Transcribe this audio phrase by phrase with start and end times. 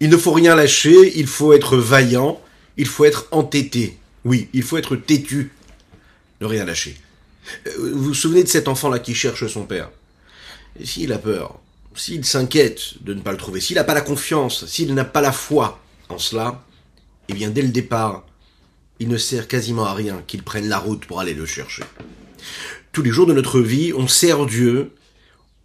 [0.00, 2.40] Il ne faut rien lâcher, il faut être vaillant,
[2.76, 3.98] il faut être entêté.
[4.24, 5.52] Oui, il faut être têtu.
[6.40, 6.96] Ne rien lâcher.
[7.66, 9.90] Euh, vous vous souvenez de cet enfant-là qui cherche son père?
[10.82, 11.60] S'il a peur,
[11.94, 15.20] s'il s'inquiète de ne pas le trouver, s'il n'a pas la confiance, s'il n'a pas
[15.20, 16.64] la foi en cela,
[17.28, 18.24] eh bien dès le départ,
[19.00, 21.82] il ne sert quasiment à rien qu'il prenne la route pour aller le chercher.
[22.92, 24.92] Tous les jours de notre vie, on sert Dieu,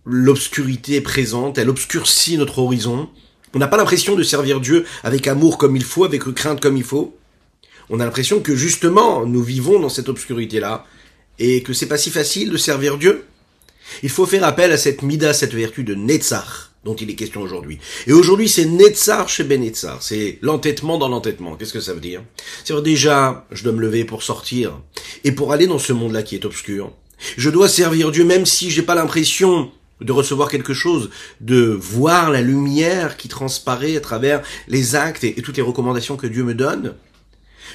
[0.06, 3.10] l'obscurité est présente, elle obscurcit notre horizon,
[3.56, 6.76] on n'a pas l'impression de servir Dieu avec amour comme il faut, avec crainte comme
[6.76, 7.18] il faut.
[7.90, 10.86] On a l'impression que justement, nous vivons dans cette obscurité-là,
[11.40, 13.26] et que c'est pas si facile de servir Dieu.
[14.04, 17.42] Il faut faire appel à cette mida, cette vertu de Netzach, dont il est question
[17.42, 17.80] aujourd'hui.
[18.08, 20.02] Et aujourd'hui, c'est Netzar chez Benetzar.
[20.02, 21.56] C'est l'entêtement dans l'entêtement.
[21.56, 22.24] Qu'est-ce que ça veut dire?
[22.64, 24.80] C'est-à-dire déjà, je dois me lever pour sortir
[25.24, 26.92] et pour aller dans ce monde-là qui est obscur.
[27.38, 31.10] Je dois servir Dieu même si j'ai pas l'impression de recevoir quelque chose,
[31.42, 36.28] de voir la lumière qui transparaît à travers les actes et, toutes les recommandations que
[36.28, 36.96] Dieu me donne.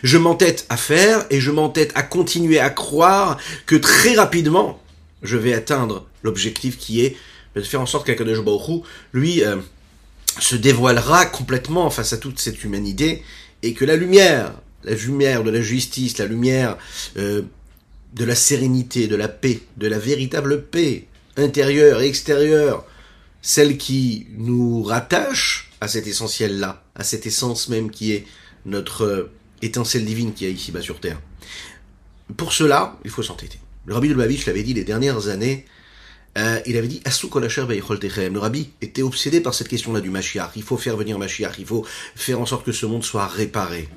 [0.03, 4.81] Je m'entête à faire et je m'entête à continuer à croire que très rapidement,
[5.23, 7.17] je vais atteindre l'objectif qui est
[7.55, 9.57] de faire en sorte qu'Akadosh Baruch lui, euh,
[10.39, 13.23] se dévoilera complètement face à toute cette humanité,
[13.63, 14.55] et que la lumière,
[14.85, 16.79] la lumière de la justice, la lumière
[17.17, 17.43] euh,
[18.15, 21.07] de la sérénité, de la paix, de la véritable paix
[21.41, 22.87] intérieure et extérieure,
[23.43, 28.27] celle qui nous rattache à cet essentiel-là, à cette essence même qui est
[28.67, 29.31] notre euh,
[29.63, 31.21] étincelle divine qui est ici-bas sur Terre.
[32.37, 33.59] Pour cela, il faut s'entêter.
[33.87, 35.65] Le rabbi de Babich l'avait dit les dernières années,
[36.39, 40.53] euh, il avait dit Le rabbi était obsédé par cette question-là du Mashiach.
[40.57, 43.89] Il faut faire venir Mashiach, il faut faire en sorte que ce monde soit réparé.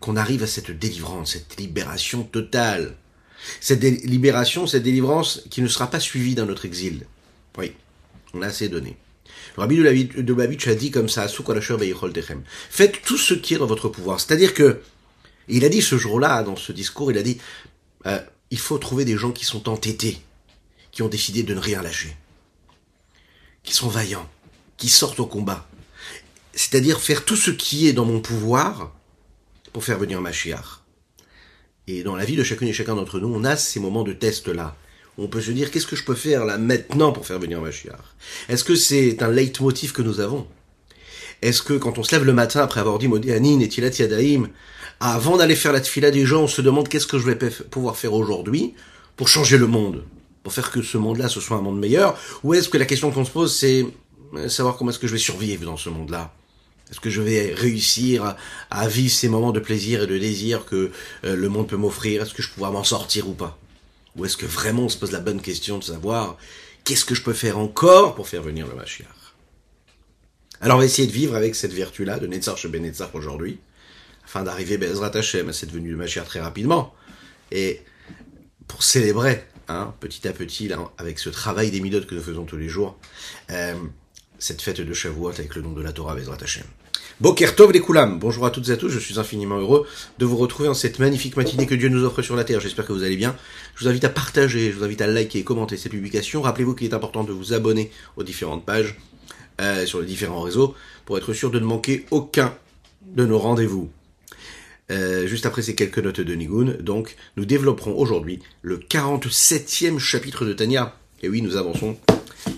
[0.00, 2.96] Qu'on arrive à cette délivrance, cette libération totale.
[3.60, 7.06] Cette libération, cette délivrance qui ne sera pas suivie d'un autre exil.
[7.58, 7.72] Oui,
[8.34, 8.96] on a assez donné.
[9.56, 13.88] Le rabbi de Babich a dit comme ça Faites tout ce qui est dans votre
[13.88, 14.20] pouvoir.
[14.20, 14.80] C'est-à-dire que,
[15.48, 17.38] il a dit ce jour-là, dans ce discours, il a dit
[18.06, 20.20] euh, il faut trouver des gens qui sont entêtés
[20.96, 22.16] qui ont décidé de ne rien lâcher,
[23.62, 24.26] qui sont vaillants,
[24.78, 25.68] qui sortent au combat.
[26.54, 28.94] C'est-à-dire faire tout ce qui est dans mon pouvoir
[29.74, 30.85] pour faire venir Mashiach.
[31.88, 34.12] Et dans la vie de chacune et chacun d'entre nous, on a ces moments de
[34.12, 34.74] test-là.
[35.18, 37.94] On peut se dire, qu'est-ce que je peux faire là maintenant pour faire venir Mashiach
[38.48, 40.48] Est-ce que c'est un leitmotiv que nous avons?
[41.42, 44.48] Est-ce que quand on se lève le matin après avoir dit Modianin et Tilat Yadaim,
[44.98, 47.96] avant d'aller faire la tfila des gens, on se demande qu'est-ce que je vais pouvoir
[47.96, 48.74] faire aujourd'hui
[49.16, 50.02] pour changer le monde?
[50.42, 52.18] Pour faire que ce monde-là ce soit un monde meilleur?
[52.42, 53.86] Ou est-ce que la question qu'on se pose, c'est
[54.34, 56.34] euh, savoir comment est-ce que je vais survivre dans ce monde-là?
[56.90, 58.36] Est-ce que je vais réussir
[58.70, 60.90] à, vivre ces moments de plaisir et de désir que
[61.24, 62.22] euh, le monde peut m'offrir?
[62.22, 63.58] Est-ce que je pourrai m'en sortir ou pas?
[64.16, 66.38] Ou est-ce que vraiment on se pose la bonne question de savoir
[66.84, 69.08] qu'est-ce que je peux faire encore pour faire venir le Mashiach?
[70.60, 73.58] Alors on va essayer de vivre avec cette vertu-là de Netzar chez Benetzar aujourd'hui,
[74.24, 76.94] afin d'arriver Bezrat Hashem à cette venue de Mashiach très rapidement.
[77.50, 77.82] Et
[78.68, 82.56] pour célébrer Hein, petit à petit, avec ce travail des midotes que nous faisons tous
[82.56, 82.96] les jours,
[83.50, 83.74] euh,
[84.38, 86.64] cette fête de Shavuot avec le nom de la Torah Bezrat Hashem.
[87.18, 89.86] Boker Tov les Koulam, bonjour à toutes et à tous, je suis infiniment heureux
[90.18, 92.84] de vous retrouver en cette magnifique matinée que Dieu nous offre sur la terre, j'espère
[92.84, 93.34] que vous allez bien.
[93.74, 96.42] Je vous invite à partager, je vous invite à liker et commenter cette publication.
[96.42, 98.98] Rappelez-vous qu'il est important de vous abonner aux différentes pages
[99.62, 100.74] euh, sur les différents réseaux
[101.06, 102.54] pour être sûr de ne manquer aucun
[103.06, 103.88] de nos rendez-vous.
[104.90, 110.44] Euh, juste après ces quelques notes de Nigun, donc nous développerons aujourd'hui le 47e chapitre
[110.44, 110.94] de Tania.
[111.22, 111.96] Et oui, nous avançons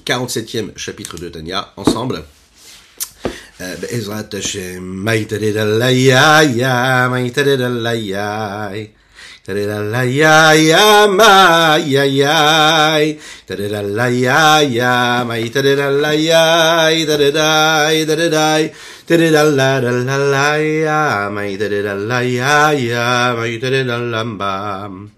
[0.05, 2.25] 47e chapitre de Tania ensemble.
[3.61, 6.11] בעזרת השם, מי תדד עליי,
[7.11, 8.87] מי תדד עליי,
[9.43, 10.23] תדד עליי,
[11.09, 11.51] מי,
[13.47, 14.29] תדד עליי,
[15.27, 18.69] מי תדד עליי, תדדי, תדדי,
[19.07, 20.87] תדד עליי,
[21.31, 22.41] מי תדד עליי,
[23.41, 25.18] מי תדד עליי,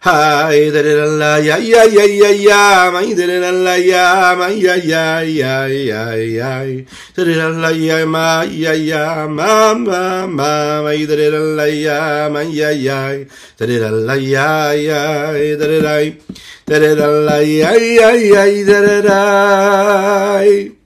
[0.00, 4.46] Hi, da da la ya ya ya ya ya ma da da la ya ma
[4.46, 6.86] ya ya ya ya ya
[7.16, 12.28] da da la ya ma ya ya ma ma ma ma da da la ya
[12.30, 13.26] ma ya ya
[13.58, 18.78] da da la ya ya da da da da da la ya ya ya da
[18.86, 20.77] da da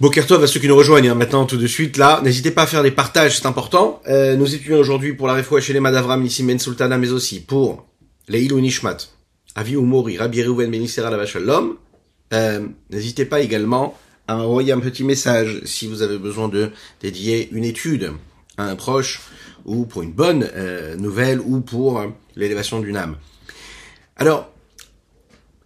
[0.00, 2.20] Bokertov à ceux qui nous rejoignent hein, maintenant tout de suite là.
[2.24, 4.00] N'hésitez pas à faire des partages, c'est important.
[4.08, 7.40] Euh, nous étudions aujourd'hui pour la Refoua chez les Madavram Nissim Ben Sultana, mais aussi
[7.40, 7.86] pour
[8.28, 8.96] Leilou Nishmat,
[9.54, 11.76] Avi Umori, Rabbi Reuven Ben la Shalom.
[12.32, 13.96] Euh, N'hésitez pas également
[14.26, 16.70] à envoyer un petit message si vous avez besoin de
[17.00, 18.12] dédier une étude
[18.56, 19.20] à un proche
[19.64, 23.16] ou pour une bonne euh, nouvelle ou pour euh, l'élévation d'une âme.
[24.16, 24.50] Alors,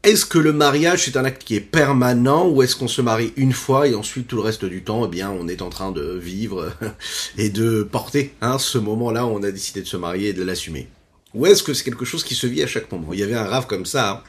[0.04, 3.32] est-ce que le mariage c'est un acte qui est permanent ou est-ce qu'on se marie
[3.36, 5.90] une fois et ensuite tout le reste du temps, eh bien, on est en train
[5.90, 6.72] de vivre
[7.38, 10.44] et de porter hein, ce moment-là où on a décidé de se marier et de
[10.44, 10.88] l'assumer?
[11.34, 13.12] Ou est-ce que c'est quelque chose qui se vit à chaque moment?
[13.12, 14.10] Il y avait un rave comme ça.
[14.10, 14.22] Hein,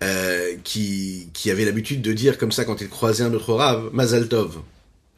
[0.00, 4.58] euh, qui, avait l'habitude de dire comme ça quand il croisait un autre rave, Mazaltov.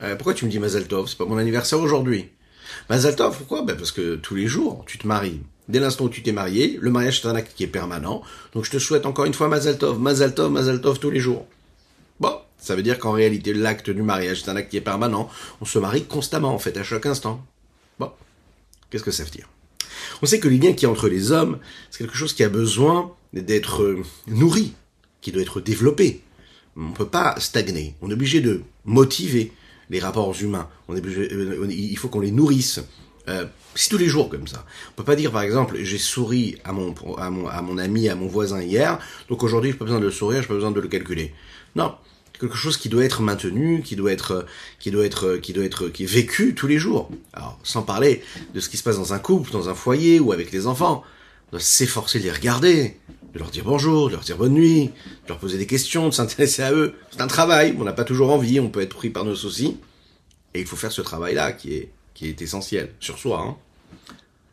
[0.03, 1.07] Euh, pourquoi tu me dis Mazaltov?
[1.09, 2.31] C'est pas mon anniversaire aujourd'hui.
[2.89, 3.63] Mazaltov, pourquoi?
[3.63, 5.41] Ben Parce que tous les jours, tu te maries.
[5.71, 8.23] Dès l'instant où tu t'es marié, le mariage est un acte qui est permanent.
[8.55, 11.47] Donc je te souhaite encore une fois Mazaltov, Mazaltov, Mazaltov tous les jours.
[12.19, 15.31] Bon, ça veut dire qu'en réalité, l'acte du mariage est un acte qui est permanent.
[15.61, 17.47] On se marie constamment, en fait, à chaque instant.
[18.01, 18.11] Bon,
[18.91, 19.49] qu'est-ce que ça veut dire?
[20.23, 21.59] On sait que les liens qui entre les hommes,
[21.91, 24.75] c'est quelque chose qui a besoin d'être euh, nourri,
[25.21, 26.23] qui doit être développé.
[26.77, 27.95] On ne peut pas stagner.
[28.03, 29.53] On est obligé de motiver
[29.89, 30.69] les rapports humains.
[30.91, 32.81] Euh, il faut qu'on les nourrisse.
[33.29, 34.65] Euh, c'est tous les jours comme ça.
[34.91, 38.09] On peut pas dire par exemple j'ai souri à mon, à mon à mon ami,
[38.09, 40.71] à mon voisin hier, donc aujourd'hui j'ai pas besoin de le sourire, j'ai pas besoin
[40.71, 41.35] de le calculer.
[41.77, 41.95] Non,
[42.41, 44.47] quelque chose qui doit être maintenu, qui doit être
[44.79, 47.11] qui doit être qui doit être qui est vécu tous les jours.
[47.33, 48.23] Alors sans parler
[48.55, 51.05] de ce qui se passe dans un couple, dans un foyer ou avec les enfants,
[51.49, 52.97] on doit s'efforcer de les regarder,
[53.35, 56.15] de leur dire bonjour, de leur dire bonne nuit, de leur poser des questions, de
[56.15, 56.95] s'intéresser à eux.
[57.11, 59.77] C'est un travail, on n'a pas toujours envie, on peut être pris par nos soucis,
[60.55, 63.45] et il faut faire ce travail-là qui est qui est essentiel sur soi.
[63.47, 63.57] Hein.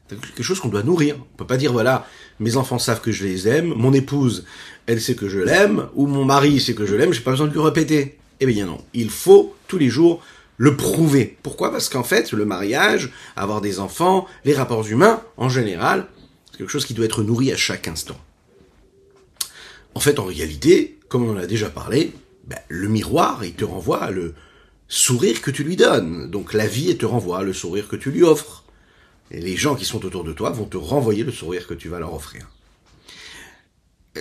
[0.10, 1.18] C'est quelque chose qu'on doit nourrir.
[1.20, 2.08] On peut pas dire voilà,
[2.40, 4.46] mes enfants savent que je les aime, mon épouse,
[4.86, 7.48] elle sait que je l'aime, ou mon mari sait que je l'aime, j'ai pas besoin
[7.48, 8.18] de lui répéter.
[8.40, 10.22] Eh bien non, il faut tous les jours
[10.58, 11.38] le prouver.
[11.44, 11.72] Pourquoi?
[11.72, 16.08] Parce qu'en fait, le mariage, avoir des enfants, les rapports humains, en général,
[16.52, 18.18] c'est quelque chose qui doit être nourri à chaque instant.
[19.94, 22.14] En fait, en réalité, comme on en a déjà parlé,
[22.46, 24.34] ben, le miroir, il te renvoie le,
[24.88, 26.30] sourire que tu lui donnes.
[26.30, 28.64] Donc la vie te renvoie le sourire que tu lui offres.
[29.32, 31.90] Et les gens qui sont autour de toi vont te renvoyer le sourire que tu
[31.90, 32.48] vas leur offrir.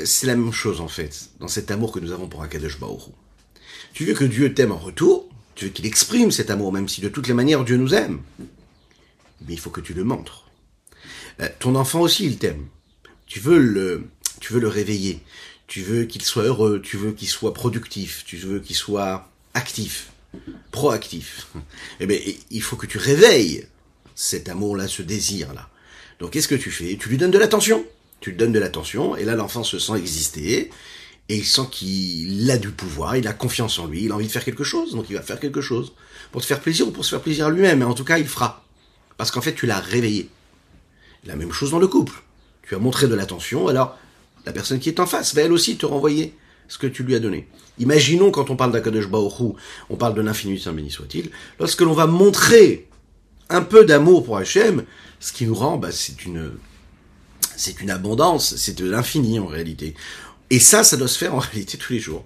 [0.05, 3.13] C'est la même chose en fait, dans cet amour que nous avons pour Akadosh Baoru.
[3.95, 7.01] Tu veux que Dieu t'aime en retour, tu veux qu'il exprime cet amour, même si
[7.01, 8.21] de toutes les manières Dieu nous aime.
[9.47, 10.51] Mais il faut que tu le montres.
[11.41, 12.67] Euh, ton enfant aussi, il t'aime.
[13.27, 14.09] Tu veux le,
[14.41, 15.21] tu veux le réveiller.
[15.67, 16.81] Tu veux qu'il soit heureux.
[16.83, 18.25] Tu veux qu'il soit productif.
[18.27, 20.11] Tu veux qu'il soit actif
[20.71, 21.49] proactif.
[22.01, 22.19] Eh bien,
[22.51, 23.67] il faut que tu réveilles
[24.15, 25.69] cet amour-là, ce désir-là.
[26.21, 26.97] Donc, qu'est-ce que tu fais?
[26.97, 27.85] Tu lui donnes de l'attention.
[28.21, 30.71] Tu lui donnes de l'attention, et là, l'enfant se sent exister,
[31.29, 34.27] et il sent qu'il a du pouvoir, il a confiance en lui, il a envie
[34.27, 35.93] de faire quelque chose, donc il va faire quelque chose.
[36.33, 38.27] Pour te faire plaisir ou pour se faire plaisir lui-même, mais en tout cas, il
[38.27, 38.65] fera.
[39.19, 40.31] Parce qu'en fait, tu l'as réveillé.
[41.25, 42.23] La même chose dans le couple.
[42.63, 43.99] Tu as montré de l'attention, alors
[44.47, 46.35] la personne qui est en face va elle aussi te renvoyer
[46.69, 47.47] ce que tu lui as donné.
[47.79, 49.53] Imaginons quand on parle d'Akadosh Baoru,
[49.91, 51.31] on parle de l'infini Saint béni soit-il,
[51.61, 52.89] lorsque l'on va montrer
[53.49, 54.85] un peu d'amour pour Hachem,
[55.21, 56.53] ce qui nous rend, bah, c'est une,
[57.57, 59.95] c'est une abondance, c'est de l'infini en réalité.
[60.51, 62.25] Et ça, ça doit se faire en réalité tous les jours.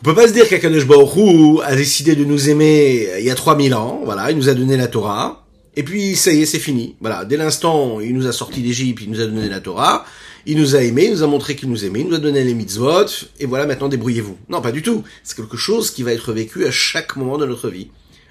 [0.00, 3.34] On peut pas se dire qu'Akadosh Baoru a décidé de nous aimer il y a
[3.34, 5.44] 3000 ans, voilà, il nous a donné la Torah,
[5.74, 6.94] et puis ça y est, c'est fini.
[7.00, 10.04] Voilà, dès l'instant il nous a sorti d'Égypte, il nous a donné la Torah,
[10.50, 12.42] il nous a aimés, il nous a montré qu'il nous aimait, il nous a donné
[12.42, 13.04] les mitzvot,
[13.38, 14.38] et voilà, maintenant débrouillez-vous.
[14.48, 15.04] Non, pas du tout.
[15.22, 17.90] C'est quelque chose qui va être vécu à chaque moment de notre vie.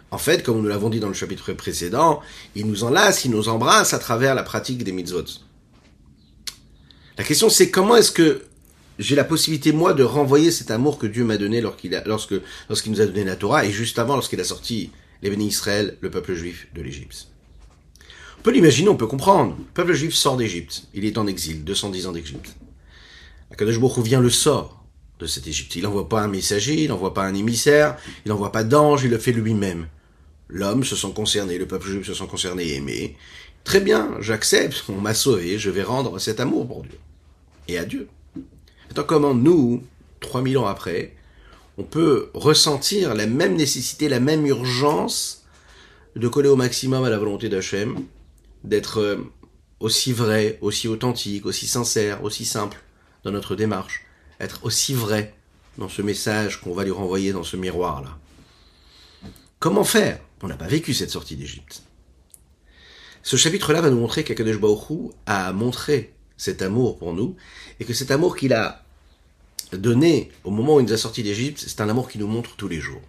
[0.10, 2.22] En fait, comme nous l'avons dit dans le chapitre précédent,
[2.56, 5.26] il nous enlace, il nous embrasse à travers la pratique des mitzvot.
[7.20, 8.42] La question c'est comment est-ce que
[8.98, 11.92] j'ai la possibilité, moi, de renvoyer cet amour que Dieu m'a donné lorsqu'il
[12.88, 14.90] nous a donné la Torah, et juste avant, lorsqu'il a sorti
[15.22, 17.28] les bénis Israël, le peuple juif de l'Égypte.
[18.38, 19.56] On peut l'imaginer, on peut comprendre.
[19.58, 20.84] Le peuple juif sort d'Égypte.
[20.94, 22.56] Il est en exil, 210 ans d'Égypte.
[23.52, 24.86] Akadosh Baruch vient le sort
[25.20, 25.76] de cette Égypte.
[25.76, 29.10] Il n'envoie pas un messager, il n'envoie pas un émissaire, il n'envoie pas d'ange, il
[29.10, 29.88] le fait lui-même.
[30.50, 33.18] L'homme se sent concerné, le peuple juif se sent concerné et aimé.
[33.64, 36.98] Très bien, j'accepte, on m'a sauvé, je vais rendre cet amour pour Dieu.
[37.68, 38.08] Et à Dieu.
[38.88, 39.84] Maintenant, comment nous,
[40.22, 41.16] 3000 ans après,
[41.78, 45.46] on peut ressentir la même nécessité, la même urgence
[46.16, 47.98] de coller au maximum à la volonté d'Hachem,
[48.64, 49.18] d'être euh,
[49.80, 52.82] aussi vrai, aussi authentique, aussi sincère, aussi simple
[53.24, 54.06] dans notre démarche,
[54.40, 55.36] être aussi vrai
[55.78, 58.18] dans ce message qu'on va lui renvoyer dans ce miroir-là.
[59.60, 60.20] Comment faire?
[60.42, 61.84] On n'a pas vécu cette sortie d'Égypte.
[63.24, 64.60] Ce chapitre-là va nous montrer qu'Akadosh
[65.26, 67.36] a montré cet amour pour nous,
[67.80, 68.84] et que cet amour qu'il a
[69.74, 72.56] donné au moment où il nous a sortis d'Égypte, c'est un amour qui nous montre
[72.56, 73.02] tous les jours.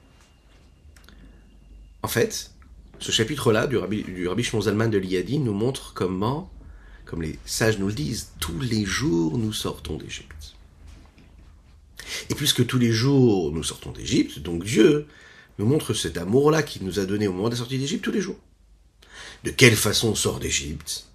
[2.02, 2.50] En fait,
[3.00, 6.50] ce chapitre-là du Rabbi, du Rabbi Zalman de l'Iyadi nous montre comment,
[7.04, 10.54] comme les sages nous le disent, tous les jours nous sortons d'Égypte.
[12.30, 15.06] Et puisque tous les jours nous sortons d'Égypte, donc Dieu
[15.58, 18.12] nous montre cet amour-là qu'il nous a donné au moment de la sortie d'Égypte tous
[18.12, 18.38] les jours.
[19.44, 21.06] De quelle façon on sort d'Égypte?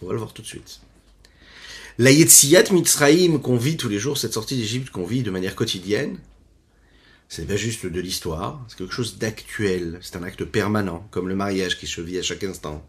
[0.00, 0.80] On va le voir tout de suite.
[1.98, 5.54] La Yetziyat Mitzraïm qu'on vit tous les jours, cette sortie d'Égypte qu'on vit de manière
[5.54, 6.18] quotidienne,
[7.32, 11.34] c'est pas juste de l'histoire, c'est quelque chose d'actuel, c'est un acte permanent, comme le
[11.34, 12.86] mariage qui se vit à chaque instant.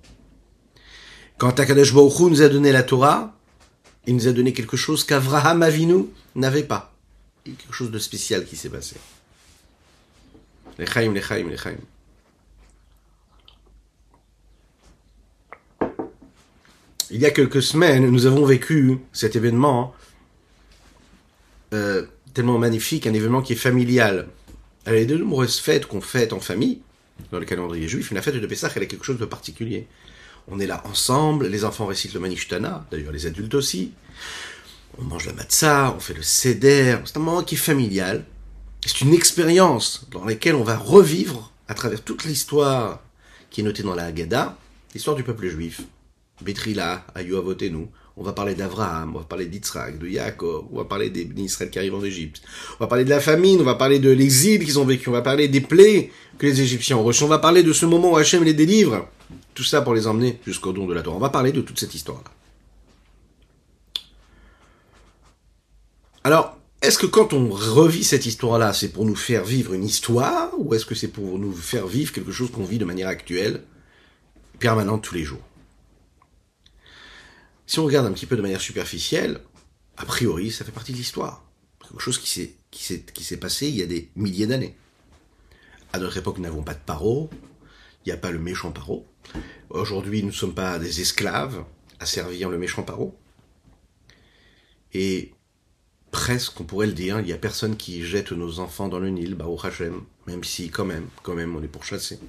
[1.38, 3.40] Quand Akadosh Baruch nous a donné la Torah,
[4.06, 6.94] il nous a donné quelque chose qu'Avraham Avinu n'avait pas.
[7.46, 8.98] Il y a quelque chose de spécial qui s'est passé.
[10.78, 11.78] Lechaim, lechaim, lechaim.
[17.12, 19.96] Il y a quelques semaines, nous avons vécu cet événement
[21.74, 24.28] euh, tellement magnifique, un événement qui est familial.
[24.86, 26.82] Elle a de nombreuses fêtes qu'on fête en famille,
[27.32, 29.88] dans le calendrier juif, la fête de Pessah, elle a quelque chose de particulier.
[30.48, 33.94] On est là ensemble, les enfants récitent le Manishtana, d'ailleurs les adultes aussi.
[34.98, 38.26] On mange la matzah, on fait le seder, c'est un moment qui est familial.
[38.86, 43.02] C'est une expérience dans laquelle on va revivre, à travers toute l'histoire
[43.50, 44.58] qui est notée dans la Haggadah,
[44.94, 45.82] l'histoire du peuple juif.
[46.42, 47.06] Betrila,
[47.72, 47.90] nous.
[48.16, 51.72] On va parler d'Abraham, on va parler d'Yitzhak, de Yaakov, on va parler des Israël
[51.72, 52.44] qui arrivent en Égypte.
[52.80, 55.14] On va parler de la famine, on va parler de l'exil qu'ils ont vécu, on
[55.14, 58.12] va parler des plaies que les Égyptiens ont reçues, on va parler de ce moment
[58.12, 59.08] où Hachem les délivre.
[59.56, 61.16] Tout ça pour les emmener jusqu'au don de la Torah.
[61.16, 62.32] On va parler de toute cette histoire-là.
[66.24, 70.52] Alors, est-ce que quand on revit cette histoire-là, c'est pour nous faire vivre une histoire,
[70.58, 73.64] ou est-ce que c'est pour nous faire vivre quelque chose qu'on vit de manière actuelle,
[74.60, 75.42] permanente tous les jours?
[77.66, 79.42] Si on regarde un petit peu de manière superficielle,
[79.98, 81.44] a priori, ça fait partie de l'histoire.
[81.82, 84.76] Quelque chose qui s'est, passé il y a des milliers d'années.
[85.92, 87.30] À notre époque, nous n'avons pas de paro,
[88.06, 89.06] il n'y a pas le méchant paro.
[89.70, 91.64] Aujourd'hui, nous ne sommes pas des esclaves
[92.00, 93.18] asservir le méchant paro.
[94.94, 95.32] Et
[96.12, 99.10] presque, on pourrait le dire, il n'y a personne qui jette nos enfants dans le
[99.10, 102.20] Nil, Baruch Hashem, même si quand même, quand même, on est pourchassé.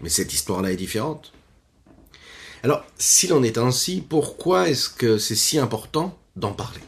[0.00, 1.32] Mais cette histoire-là est différente.
[2.62, 6.80] Alors, s'il en est ainsi, pourquoi est-ce que c'est si important d'en parler?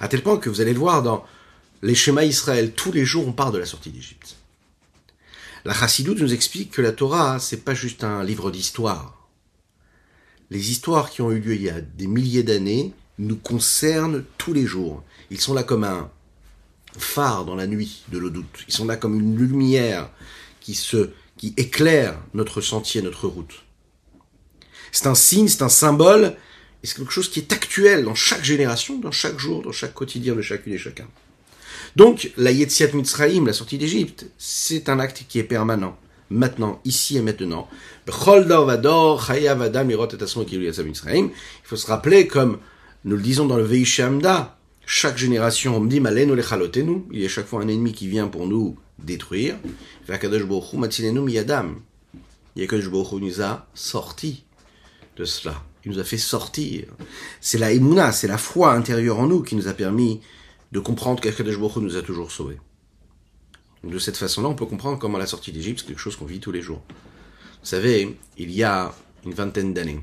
[0.00, 1.24] À tel point que vous allez le voir dans
[1.82, 4.36] les schémas Israël, tous les jours on parle de la sortie d'Égypte.
[5.64, 9.28] La Chassidoute nous explique que la Torah, c'est pas juste un livre d'histoire.
[10.50, 14.52] Les histoires qui ont eu lieu il y a des milliers d'années nous concernent tous
[14.52, 15.02] les jours.
[15.30, 16.10] Ils sont là comme un
[16.98, 18.64] phare dans la nuit de l'eau doute.
[18.68, 20.10] Ils sont là comme une lumière
[20.60, 23.64] qui se, qui éclaire notre sentier, notre route.
[24.92, 26.36] C'est un signe, c'est un symbole,
[26.82, 29.94] et c'est quelque chose qui est actuel dans chaque génération, dans chaque jour, dans chaque
[29.94, 31.06] quotidien de chacune et chacun.
[31.96, 35.96] Donc, la Yetziat Mitzrayim, la sortie d'Égypte, c'est un acte qui est permanent.
[36.28, 37.68] Maintenant, ici et maintenant.
[38.06, 38.12] Il
[41.64, 42.58] faut se rappeler, comme
[43.04, 46.02] nous le disons dans le Veishamda, chaque génération, il
[47.12, 49.56] y a chaque fois un ennemi qui vient pour nous détruire.
[50.08, 50.26] Il y a que
[53.18, 53.66] nous a
[55.16, 55.62] de cela.
[55.84, 56.86] Il nous a fait sortir.
[57.40, 60.20] C'est la imuna, c'est la foi intérieure en nous qui nous a permis
[60.72, 62.58] de comprendre qu'Akadosh Baruch nous a toujours sauvés.
[63.84, 66.40] de cette façon-là, on peut comprendre comment la sortie d'Égypte, c'est quelque chose qu'on vit
[66.40, 66.82] tous les jours.
[66.88, 68.92] Vous savez, il y a
[69.24, 70.00] une vingtaine d'années,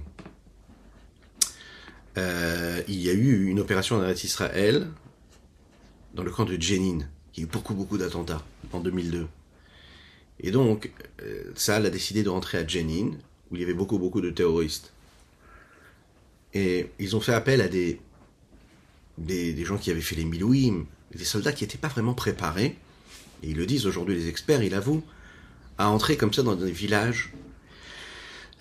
[2.18, 4.88] euh, il y a eu une opération en Israël
[6.14, 7.00] dans le camp de Jenin.
[7.34, 9.28] Il y a eu beaucoup, beaucoup d'attentats en 2002.
[10.40, 10.92] Et donc,
[11.22, 13.12] euh, Saal a décidé de rentrer à Jenin,
[13.50, 14.93] où il y avait beaucoup, beaucoup de terroristes.
[16.54, 18.00] Et ils ont fait appel à des,
[19.66, 22.76] gens qui avaient fait les milouim, des soldats qui n'étaient pas vraiment préparés.
[23.42, 25.04] Et ils le disent aujourd'hui, les experts, ils avouent,
[25.78, 27.34] à entrer comme ça dans des villages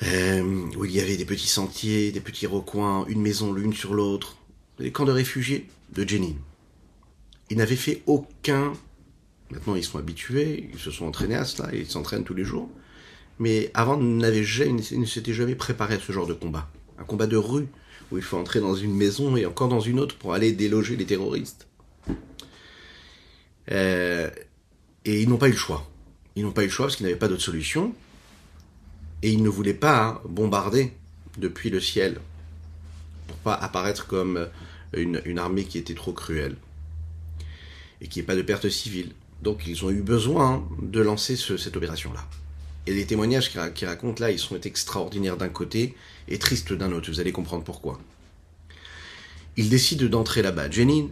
[0.02, 0.42] euh,
[0.76, 4.36] où il y avait des petits sentiers, des petits recoins, une maison l'une sur l'autre,
[4.78, 6.34] des camps de réfugiés de Jenin.
[7.50, 8.72] Ils n'avaient fait aucun.
[9.50, 12.70] Maintenant, ils sont habitués, ils se sont entraînés à cela, ils s'entraînent tous les jours.
[13.38, 16.68] Mais avant, ils ne s'étaient jamais préparés à ce genre de combat.
[16.98, 17.68] Un combat de rue,
[18.12, 20.96] où il faut entrer dans une maison et encore dans une autre pour aller déloger
[20.96, 21.66] les terroristes.
[23.70, 24.30] Euh,
[25.04, 25.88] et ils n'ont pas eu le choix.
[26.36, 27.94] Ils n'ont pas eu le choix parce qu'ils n'avaient pas d'autre solution.
[29.22, 30.92] Et ils ne voulaient pas bombarder
[31.38, 32.20] depuis le ciel
[33.28, 34.48] pour pas apparaître comme
[34.92, 36.56] une, armée qui était trop cruelle
[38.00, 39.12] et qui n'ait pas de pertes civiles.
[39.42, 42.28] Donc ils ont eu besoin de lancer cette opération-là.
[42.86, 45.94] Et les témoignages qui, racontent là, ils sont extraordinaires d'un côté
[46.28, 47.10] et tristes d'un autre.
[47.10, 48.00] Vous allez comprendre pourquoi.
[49.56, 50.70] Ils décident d'entrer là-bas.
[50.70, 51.08] Jenin,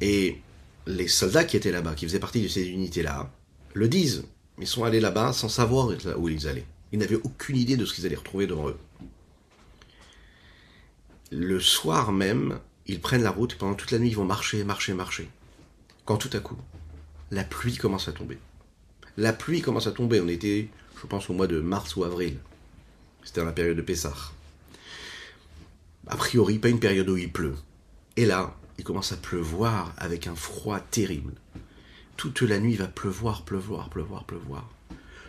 [0.00, 0.38] Et
[0.86, 3.30] les soldats qui étaient là-bas, qui faisaient partie de ces unités-là,
[3.74, 4.24] le disent.
[4.58, 6.66] Ils sont allés là-bas sans savoir où ils allaient.
[6.92, 8.78] Ils n'avaient aucune idée de ce qu'ils allaient retrouver devant eux.
[11.30, 14.64] Le soir même, ils prennent la route et pendant toute la nuit, ils vont marcher,
[14.64, 15.28] marcher, marcher.
[16.04, 16.56] Quand tout à coup,
[17.30, 18.38] la pluie commence à tomber.
[19.16, 20.20] La pluie commence à tomber.
[20.20, 20.68] On était,
[21.00, 22.36] je pense, au mois de mars ou avril.
[23.22, 24.14] C'était dans la période de Pessah.
[26.06, 27.56] A priori, pas une période où il pleut.
[28.16, 31.34] Et là, il commence à pleuvoir avec un froid terrible.
[32.16, 34.68] Toute la nuit, il va pleuvoir, pleuvoir, pleuvoir, pleuvoir.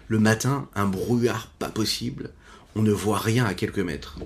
[0.08, 2.32] Le matin, un brouillard pas possible.
[2.76, 4.18] On ne voit rien à quelques mètres.
[4.20, 4.26] Les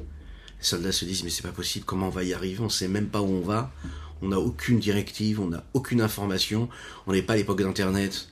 [0.65, 2.62] soldats se disent mais c'est pas possible, comment on va y arriver?
[2.62, 3.71] On sait même pas où on va.
[4.21, 6.69] On n'a aucune directive, on n'a aucune information.
[7.05, 8.29] On n'est pas à l'époque d'Internet.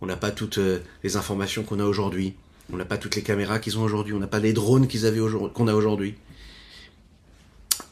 [0.00, 2.34] On n'a pas toutes euh, les informations qu'on a aujourd'hui.
[2.72, 4.12] On n'a pas toutes les caméras qu'ils ont aujourd'hui.
[4.12, 5.20] On n'a pas les drones qu'ils avaient
[5.54, 6.14] qu'on a aujourd'hui.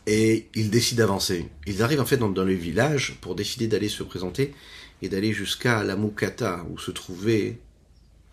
[0.07, 1.49] Et ils décident d'avancer.
[1.67, 4.53] Ils arrivent en fait dans, le village pour décider d'aller se présenter
[5.01, 7.59] et d'aller jusqu'à la Moukata où se trouvait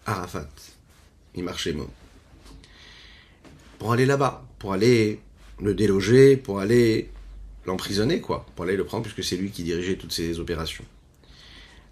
[0.05, 0.49] Arafat.
[1.35, 1.89] Il marchait mot.
[3.79, 5.21] Pour aller là-bas, pour aller
[5.61, 7.09] le déloger, pour aller
[7.65, 10.83] l'emprisonner, quoi, pour aller le prendre, puisque c'est lui qui dirigeait toutes ces opérations.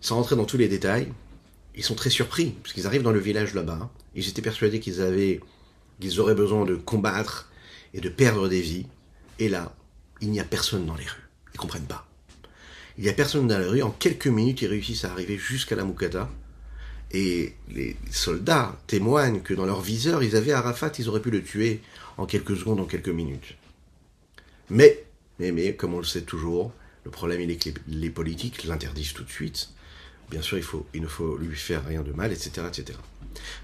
[0.02, 1.08] Sans rentrer dans tous les détails,
[1.76, 5.40] ils sont très surpris, puisqu'ils arrivent dans le village là-bas, ils étaient persuadés qu'ils avaient,
[6.00, 7.52] qu'ils auraient besoin de combattre
[7.94, 8.86] et de perdre des vies,
[9.40, 9.74] et là,
[10.22, 11.30] il n'y a personne dans les rues.
[11.54, 12.08] Ils comprennent pas.
[12.98, 13.82] Il n'y a personne dans les rues.
[13.82, 16.30] En quelques minutes, ils réussissent à arriver jusqu'à la Moukata.
[17.12, 21.42] Et les soldats témoignent que dans leur viseur, ils avaient Arafat, ils auraient pu le
[21.42, 21.82] tuer
[22.18, 23.56] en quelques secondes, en quelques minutes.
[24.70, 25.06] Mais,
[25.40, 26.74] mais, mais, comme on le sait toujours,
[27.06, 29.70] le problème il est que les, politiques l'interdisent tout de suite.
[30.30, 30.60] Bien sûr,
[30.94, 32.98] il, ne faut lui faire rien de mal, etc., etc.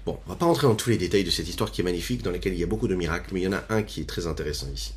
[0.04, 2.22] Bon, on va pas rentrer dans tous les détails de cette histoire qui est magnifique,
[2.22, 4.00] dans laquelle il y a beaucoup de miracles, mais il y en a un qui
[4.00, 4.94] est très intéressant ici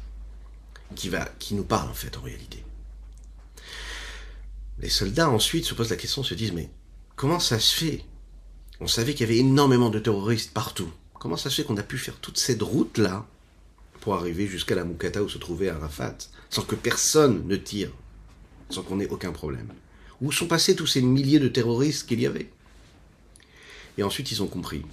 [0.96, 2.64] qui, qui nous parle en fait en réalité.
[4.80, 6.70] Les soldats ensuite se posent la question, se disent mais
[7.16, 8.04] comment ça se fait?
[8.80, 10.90] On savait qu'il y avait énormément de terroristes partout.
[11.14, 13.26] Comment ça se fait qu'on a pu faire toute cette route-là
[14.00, 16.16] pour arriver jusqu'à la Moukata où se trouvait Arafat,
[16.50, 17.91] sans que personne ne tire,
[18.70, 19.67] sans qu'on ait aucun problème?
[20.21, 22.49] Où sont passés tous ces milliers de terroristes qu'il y avait
[23.97, 24.84] Et ensuite ils ont compris.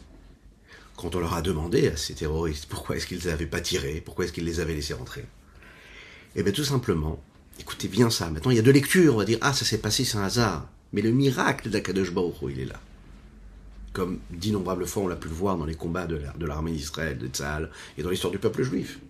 [0.96, 4.24] Quand on leur a demandé à ces terroristes pourquoi est-ce qu'ils n'avaient pas tiré, pourquoi
[4.24, 5.26] est-ce qu'ils les avaient laissés rentrer,
[6.36, 7.22] eh bien tout simplement,
[7.60, 9.78] écoutez bien ça, maintenant il y a deux lectures, on va dire, ah ça s'est
[9.78, 10.68] passé, c'est un hasard.
[10.92, 12.80] Mais le miracle d'Akadosh Baruch il est là.
[13.92, 17.26] Comme d'innombrables fois on l'a pu le voir dans les combats de l'armée d'Israël, de
[17.26, 19.00] Tzahal, et dans l'histoire du peuple juif.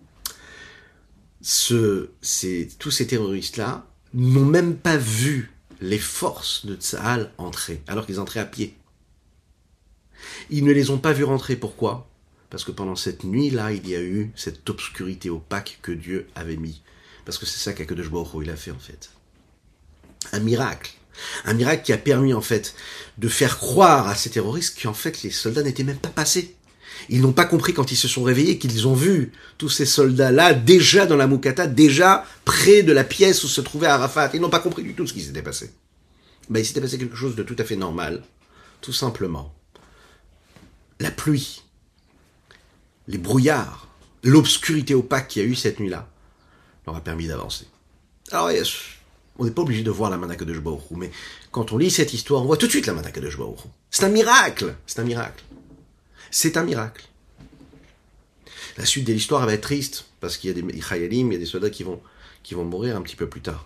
[1.41, 2.09] Ce,
[2.79, 5.51] tous ces terroristes-là n'ont même pas vu
[5.81, 8.75] les forces de Tzahal entrer, alors qu'ils entraient à pied.
[10.49, 12.07] Ils ne les ont pas vus rentrer, pourquoi?
[12.49, 16.55] Parce que pendant cette nuit-là, il y a eu cette obscurité opaque que Dieu avait
[16.55, 16.81] mis
[17.27, 18.07] parce que c'est ça qu'Akadosh
[18.41, 19.09] il a fait en fait.
[20.31, 20.93] Un miracle.
[21.43, 22.73] Un miracle qui a permis en fait
[23.17, 26.55] de faire croire à ces terroristes qu'en fait les soldats n'étaient même pas passés.
[27.09, 30.53] Ils n'ont pas compris quand ils se sont réveillés qu'ils ont vu tous ces soldats-là
[30.53, 34.31] déjà dans la Moukata, déjà près de la pièce où se trouvait Arafat.
[34.33, 35.71] Ils n'ont pas compris du tout ce qui s'était passé.
[36.49, 38.23] Ben, il s'était passé quelque chose de tout à fait normal.
[38.81, 39.53] Tout simplement.
[40.99, 41.61] La pluie,
[43.07, 43.87] les brouillards,
[44.23, 46.09] l'obscurité opaque qu'il y a eu cette nuit-là,
[46.85, 47.65] leur a permis d'avancer.
[48.31, 48.49] Alors,
[49.39, 51.11] on n'est pas obligé de voir la manaka de Jbaourou, mais
[51.51, 53.69] quand on lit cette histoire, on voit tout de suite la manaka de Jbaourou.
[53.91, 55.43] C'est un miracle C'est un miracle.
[56.31, 57.05] C'est un miracle.
[58.77, 61.37] La suite de l'histoire va être triste, parce qu'il y a des Chayalim, il y
[61.37, 61.99] a des soldats qui vont,
[62.43, 63.65] qui vont mourir un petit peu plus tard.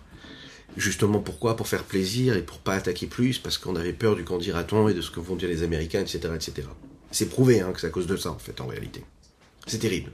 [0.76, 1.54] Justement pourquoi?
[1.54, 4.88] Pour faire plaisir et pour pas attaquer plus, parce qu'on avait peur du camp dira-t-on
[4.88, 6.20] et de ce que vont dire les Américains, etc.
[6.34, 6.68] etc.
[7.10, 9.04] C'est prouvé hein, que c'est à cause de ça, en fait, en réalité.
[9.66, 10.12] C'est terrible.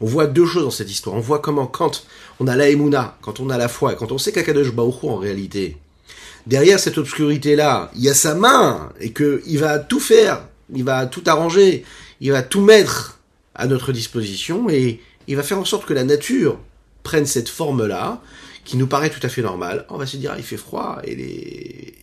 [0.00, 1.14] On voit deux choses dans cette histoire.
[1.14, 2.04] On voit comment quand
[2.40, 5.16] on a la émouna, quand on a la foi, quand on sait qu'Akadosh Baruch en
[5.16, 5.76] réalité,
[6.46, 11.06] derrière cette obscurité-là, il y a sa main, et qu'il va tout faire, il va
[11.06, 11.84] tout arranger,
[12.20, 13.20] il va tout mettre
[13.54, 16.58] à notre disposition, et il va faire en sorte que la nature
[17.02, 18.20] prenne cette forme-là,
[18.64, 19.86] qui nous paraît tout à fait normale.
[19.90, 21.94] On va se dire, ah, il fait froid, et,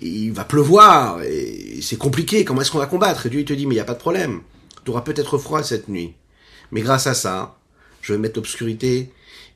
[0.00, 3.26] il va pleuvoir, et c'est compliqué, comment est-ce qu'on va combattre?
[3.26, 4.42] Et Dieu il te dit, mais il n'y a pas de problème,
[4.84, 6.14] tu auras peut-être froid cette nuit.
[6.70, 7.58] Mais grâce à ça,
[8.00, 9.10] je vais mettre l'obscurité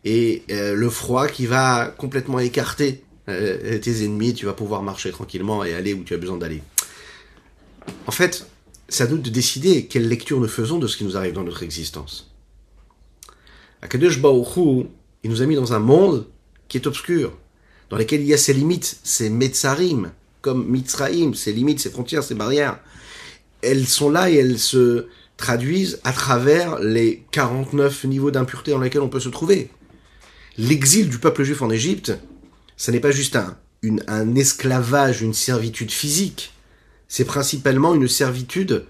[0.04, 4.34] et euh, le froid qui va complètement écarter euh, tes ennemis.
[4.34, 6.62] Tu vas pouvoir marcher tranquillement et aller où tu as besoin d'aller.
[8.06, 8.46] En fait,
[8.88, 11.44] c'est à nous de décider quelle lecture nous faisons de ce qui nous arrive dans
[11.44, 12.30] notre existence.
[13.80, 14.86] Akadosh Baruch
[15.24, 16.26] il nous a mis dans un monde
[16.68, 17.36] qui est obscur,
[17.90, 22.24] dans lequel il y a ses limites, ses metzarim, comme Mitzraim, ses limites, ses frontières,
[22.24, 22.80] ses barrières.
[23.62, 25.06] Elles sont là et elles se,
[25.42, 29.70] traduisent à travers les 49 niveaux d'impureté dans lesquels on peut se trouver.
[30.56, 32.12] L'exil du peuple juif en Égypte,
[32.76, 33.36] ce n'est pas juste
[34.06, 36.52] un esclavage, une servitude physique.
[37.12, 38.86] C'est principalement une servitude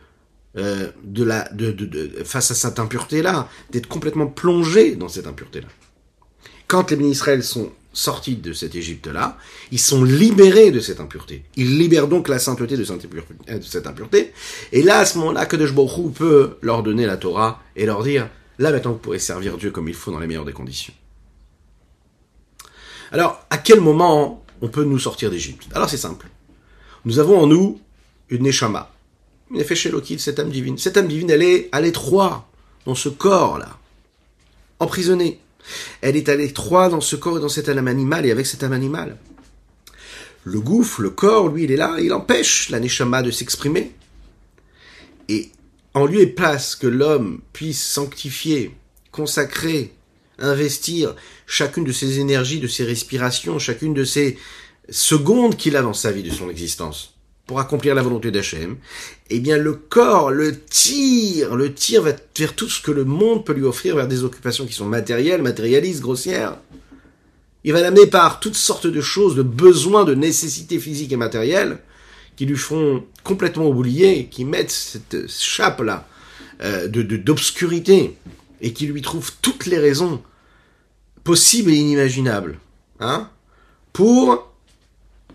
[0.56, 5.26] euh, de la, de, de, de, face à cette impureté-là, d'être complètement plongé dans cette
[5.26, 5.66] impureté-là.
[6.68, 9.36] Quand les Israël sont sortis de cette Égypte-là,
[9.72, 11.42] ils sont libérés de cette impureté.
[11.56, 14.32] Ils libèrent donc la sainteté de cette impureté.
[14.70, 18.30] Et là, à ce moment-là, Kadosh Baruch peut leur donner la Torah et leur dire,
[18.60, 20.94] là maintenant vous pourrez servir Dieu comme il faut dans les meilleures des conditions.
[23.10, 25.66] Alors, à quel moment on peut nous sortir d'Égypte?
[25.74, 26.28] Alors c'est simple.
[27.04, 27.80] Nous avons en nous
[28.32, 28.90] une Neshama,
[29.50, 30.78] une Nefesh cette âme divine.
[30.78, 32.48] Cette âme divine, elle est à l'étroit
[32.86, 33.78] dans ce corps-là,
[34.80, 35.38] emprisonnée.
[36.00, 38.62] Elle est à l'étroit dans ce corps et dans cette âme animale et avec cette
[38.62, 39.18] âme animale.
[40.44, 43.92] Le gouffre, le corps, lui, il est là, il empêche la Neshama de s'exprimer.
[45.28, 45.50] Et
[45.94, 48.74] en lieu et place que l'homme puisse sanctifier,
[49.12, 49.92] consacrer,
[50.38, 51.14] investir
[51.46, 54.38] chacune de ses énergies, de ses respirations, chacune de ses
[54.88, 57.11] secondes qu'il a dans sa vie, de son existence,
[57.52, 58.78] pour accomplir la volonté d'Hachem,
[59.28, 63.52] eh bien le corps le tire, le tire vers tout ce que le monde peut
[63.52, 66.56] lui offrir, vers des occupations qui sont matérielles, matérialistes, grossières.
[67.64, 71.76] Il va l'amener par toutes sortes de choses, de besoins, de nécessités physiques et matérielles,
[72.36, 76.08] qui lui font complètement oublier, qui mettent cette chape-là
[76.62, 78.16] euh, d'obscurité,
[78.62, 80.22] et qui lui trouvent toutes les raisons
[81.22, 82.58] possibles et inimaginables,
[82.98, 83.28] hein,
[83.92, 84.50] pour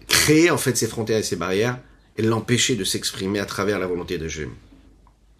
[0.08, 1.78] créer en fait ces frontières et ces barrières
[2.18, 4.50] et l'empêcher de s'exprimer à travers la volonté de Dieu.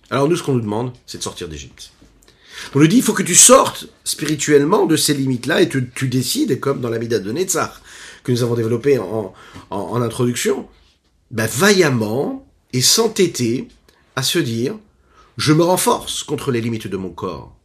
[0.10, 1.92] Alors nous, ce qu'on nous demande, c'est de sortir d'Égypte.
[2.74, 6.08] On nous dit, il faut que tu sortes spirituellement de ces limites-là et tu, tu,
[6.08, 7.82] décides, comme dans la Mida de Netzach,
[8.24, 9.34] que nous avons développé en,
[9.70, 10.68] en, introduction,
[11.32, 13.68] ben, vaillamment et s'entêter
[14.16, 14.76] à se dire,
[15.38, 17.56] je me renforce contre les limites de mon corps.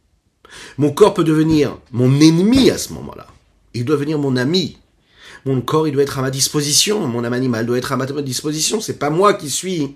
[0.77, 3.27] Mon corps peut devenir mon ennemi à ce moment-là.
[3.73, 4.77] Il doit devenir mon ami.
[5.45, 7.05] Mon corps, il doit être à ma disposition.
[7.07, 8.79] Mon âme animale doit être à ma disposition.
[8.79, 9.95] C'est pas moi qui suis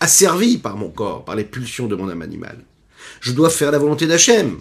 [0.00, 2.64] asservi par mon corps, par les pulsions de mon âme animale.
[3.20, 4.58] Je dois faire la volonté d'Hachem.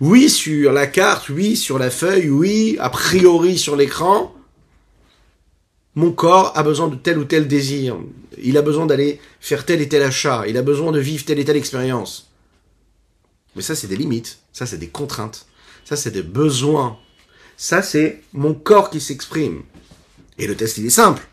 [0.00, 4.34] Oui, sur la carte, oui, sur la feuille, oui, a priori sur l'écran,
[5.94, 7.96] mon corps a besoin de tel ou tel désir.
[8.40, 10.44] Il a besoin d'aller faire tel et tel achat.
[10.46, 12.30] Il a besoin de vivre telle et telle expérience.
[13.56, 14.38] Mais ça, c'est des limites.
[14.52, 15.46] Ça, c'est des contraintes.
[15.84, 16.98] Ça, c'est des besoins.
[17.60, 19.62] Ça, c'est mon corps qui s'exprime.
[20.38, 21.26] Et le test, il est simple.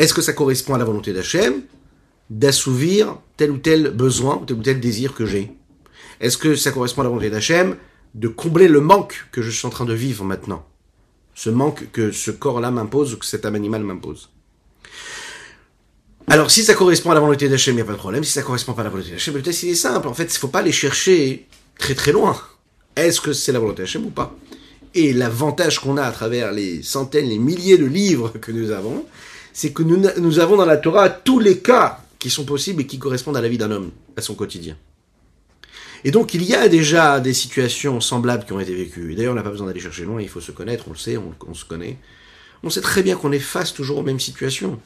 [0.00, 1.62] Est-ce que ça correspond à la volonté d'Hachem
[2.28, 5.52] d'assouvir tel ou tel besoin, tel ou tel désir que j'ai?
[6.20, 7.76] Est-ce que ça correspond à la volonté d'Hachem
[8.14, 10.66] de combler le manque que je suis en train de vivre maintenant?
[11.36, 14.30] Ce manque que ce corps-là m'impose ou que cet âme animale m'impose?
[16.26, 18.24] Alors, si ça correspond à la volonté d'Hachem, il n'y a pas de problème.
[18.24, 20.08] Si ça correspond pas à la volonté d'Hachem, le test il est simple.
[20.08, 21.46] En fait, il faut pas aller chercher
[21.78, 22.36] très très loin.
[22.96, 24.36] Est-ce que c'est la volonté d'Hachem ou pas?
[24.94, 29.04] Et l'avantage qu'on a à travers les centaines, les milliers de livres que nous avons,
[29.52, 32.86] c'est que nous, nous avons dans la Torah tous les cas qui sont possibles et
[32.86, 34.76] qui correspondent à la vie d'un homme, à son quotidien.
[36.04, 39.12] Et donc il y a déjà des situations semblables qui ont été vécues.
[39.12, 40.98] Et d'ailleurs, on n'a pas besoin d'aller chercher loin, il faut se connaître, on le
[40.98, 41.96] sait, on, on se connaît.
[42.62, 44.80] On sait très bien qu'on est face toujours aux mêmes situations.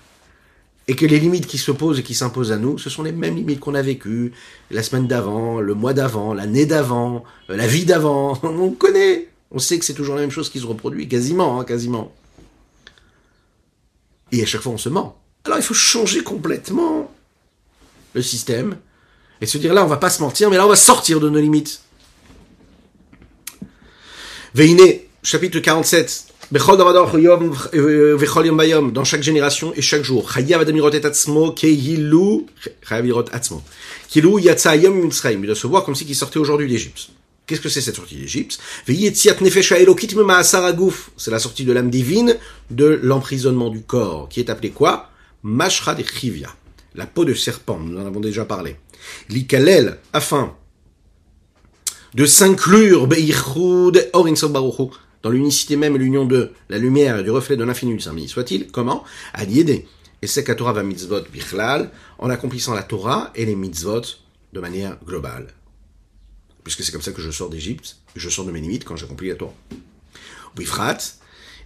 [0.87, 3.13] Et que les limites qui se posent et qui s'imposent à nous, ce sont les
[3.13, 4.33] mêmes limites qu'on a vécues
[4.71, 8.39] la semaine d'avant, le mois d'avant, l'année d'avant, la vie d'avant.
[8.43, 9.28] On connaît.
[9.51, 12.13] On sait que c'est toujours la même chose qui se reproduit, quasiment, hein, quasiment.
[14.31, 15.21] Et à chaque fois, on se ment.
[15.45, 17.11] Alors, il faut changer complètement
[18.13, 18.77] le système
[19.41, 21.31] et se dire là, on va pas se mentir, mais là, on va sortir de
[21.31, 21.81] nos limites.
[24.55, 26.27] Veiné, chapitre 47.
[26.51, 27.15] Dans
[29.05, 30.31] chaque génération et chaque jour.
[30.37, 30.65] Il doit
[35.55, 37.11] se voir comme si il sortait aujourd'hui d'Égypte.
[37.49, 38.59] Qu'est-ce que c'est cette sortie d'Égypte?
[38.87, 38.93] C'est
[41.31, 42.37] la sortie de l'âme divine
[42.71, 45.09] de l'emprisonnement du corps, qui est appelé quoi?
[45.43, 46.55] Mashra de Chivia,
[46.95, 48.77] la peau de serpent, nous en avons déjà parlé.
[49.31, 50.55] L'ikalel, afin
[52.13, 53.09] de s'inclure
[55.23, 58.15] dans l'unicité même et l'union de la lumière et du reflet de l'infini du Saint
[58.27, 59.05] soit-il, comment?
[59.33, 59.89] À l'aider.
[60.21, 64.03] Et c'est Torah va mitzvot bichlal, en accomplissant la Torah et les mitzvot
[64.53, 65.55] de manière globale
[66.69, 69.29] puisque c'est comme ça que je sors d'Égypte, je sors de mes limites quand j'accomplis
[69.29, 69.55] la Torah.
[70.59, 70.99] Wifrat,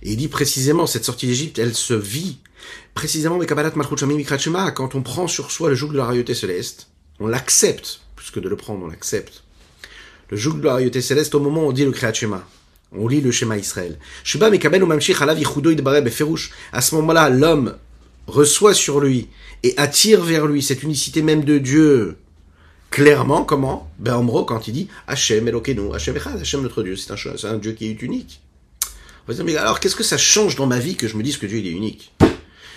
[0.03, 2.39] et il dit précisément, cette sortie d'Égypte, elle se vit
[2.95, 6.87] précisément quand on prend sur soi le joug de la royauté céleste,
[7.19, 9.43] on l'accepte, puisque de le prendre, on l'accepte.
[10.31, 12.13] Le joug de la royauté céleste au moment où on dit le Kriyat.
[12.93, 13.99] On lit le schéma Israël.
[16.73, 17.77] À ce moment-là, l'homme
[18.29, 19.29] reçoit sur lui
[19.65, 22.19] et attire vers lui cette unicité même de Dieu
[22.93, 27.51] clairement comment Ben quand il dit Hachem Elokenu, Hachem Echad, Hachem notre Dieu, c'est un,
[27.51, 28.41] un Dieu qui est unique.
[29.27, 31.39] On va mais alors qu'est-ce que ça change dans ma vie que je me dise
[31.39, 32.13] que Dieu il est unique?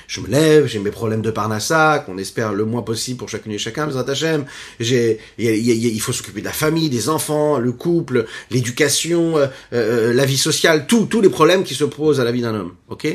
[0.07, 3.51] Je me lève, j'ai mes problèmes de parnassa, qu'on espère le moins possible pour chacune
[3.51, 4.45] et chacun, mais Hachem.
[4.79, 10.37] Il faut s'occuper de la famille, des enfants, le couple, l'éducation, euh, euh, la vie
[10.37, 12.75] sociale, tout, tous les problèmes qui se posent à la vie d'un homme.
[12.87, 13.07] Ok?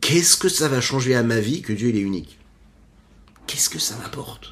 [0.00, 2.38] Qu'est-ce que ça va changer à ma vie que Dieu il est unique?
[3.48, 4.51] Qu'est-ce que ça m'apporte?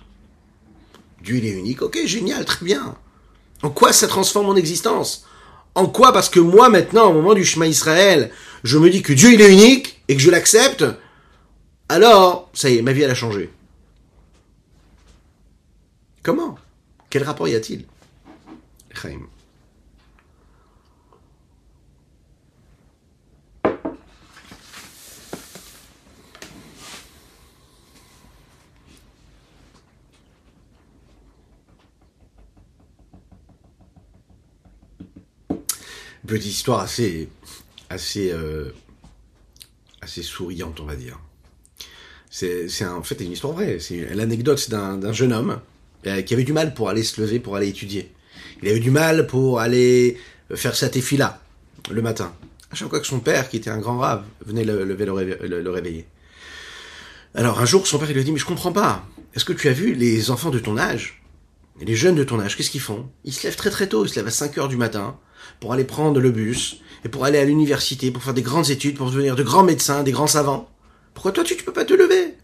[1.23, 2.97] Dieu il est unique, ok, génial, très bien.
[3.63, 5.27] En quoi ça transforme mon existence?
[5.75, 6.13] En quoi?
[6.13, 8.31] Parce que moi maintenant, au moment du chemin Israël,
[8.65, 10.85] je me dis que Dieu il est unique et que je l'accepte,
[11.89, 13.51] alors, ça y est, ma vie elle a changé.
[16.23, 16.59] Comment?
[17.09, 17.85] Quel rapport y a-t-il?
[36.31, 37.29] Petite histoire assez,
[37.89, 38.73] assez, euh,
[40.01, 41.19] assez souriante, on va dire.
[42.31, 43.81] C'est, en fait une histoire vraie.
[43.81, 45.61] C'est l'anecdote d'un, jeune homme
[46.07, 48.13] euh, qui avait du mal pour aller se lever, pour aller étudier.
[48.63, 50.17] Il avait du mal pour aller
[50.55, 51.41] faire sa tefila
[51.91, 52.33] le matin.
[52.71, 55.71] À chaque fois que son père, qui était un grand rave, venait le, le, le,
[55.71, 56.07] réveiller.
[57.35, 59.05] Alors un jour, son père lui a dit, mais je comprends pas.
[59.35, 61.23] Est-ce que tu as vu les enfants de ton âge,
[61.81, 63.09] les jeunes de ton âge, qu'est-ce qu'ils font?
[63.25, 65.19] Ils se lèvent très très tôt, ils se lèvent à 5 heures du matin,
[65.59, 68.97] pour aller prendre le bus et pour aller à l'université, pour faire des grandes études,
[68.97, 70.71] pour devenir de grands médecins, des grands savants.
[71.15, 72.35] Pourquoi toi tu ne peux pas te lever?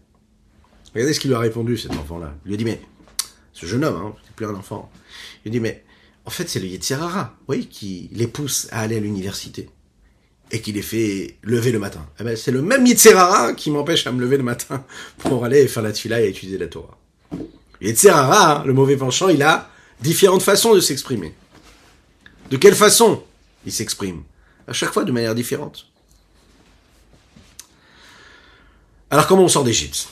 [0.93, 2.33] Regardez ce qu'il lui a répondu cet enfant-là.
[2.45, 2.81] Il lui a dit mais
[3.53, 4.91] ce jeune homme, hein, c'est plus un enfant.
[5.45, 5.83] Il lui a dit mais
[6.25, 9.69] en fait c'est le Yetzirara, oui, qui les pousse à aller à l'université
[10.51, 12.05] et qui les fait lever le matin.
[12.19, 14.83] Eh ben, c'est le même Yetzirara qui m'empêche à me lever le matin
[15.17, 16.97] pour aller faire la tfila et étudier la Torah.
[17.81, 19.69] Yetzirara, hein, le mauvais penchant, il a
[20.01, 21.33] différentes façons de s'exprimer.
[22.49, 23.23] De quelle façon?
[23.65, 24.23] Il s'exprime
[24.67, 25.87] À chaque fois de manière différente.
[29.09, 30.07] Alors comment on sort d'Égypte?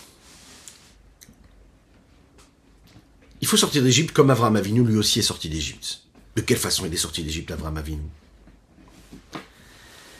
[3.41, 6.01] Il faut sortir d'Égypte comme Avram Avinu lui aussi est sorti d'Égypte.
[6.35, 8.01] De quelle façon il est sorti d'Égypte, Avram Avinu?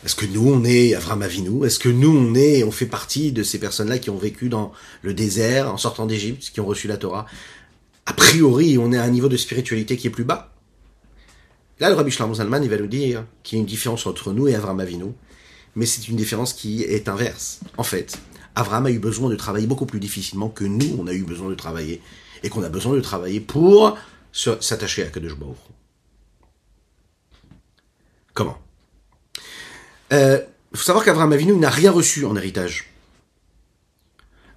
[0.06, 1.66] Est-ce que nous on est Avram Avinu?
[1.66, 4.72] Est-ce que nous on est, on fait partie de ces personnes-là qui ont vécu dans
[5.02, 7.26] le désert en sortant d'Égypte, qui ont reçu la Torah?
[8.06, 10.55] A priori, on est à un niveau de spiritualité qui est plus bas.
[11.80, 14.48] Là, le Rabbi Shlomo il va nous dire qu'il y a une différence entre nous
[14.48, 15.12] et Avram Avinu,
[15.76, 17.60] mais c'est une différence qui est inverse.
[17.78, 18.18] En fait,
[18.56, 21.50] Avram a eu besoin de travailler beaucoup plus difficilement que nous, on a eu besoin
[21.50, 22.02] de travailler,
[22.44, 23.98] et qu'on a besoin de travailler pour
[24.32, 25.34] s'attacher à Kadosh.
[28.34, 28.58] Comment?
[30.12, 30.40] Il euh,
[30.74, 32.90] faut savoir qu'Avram Avinu n'a rien reçu en héritage.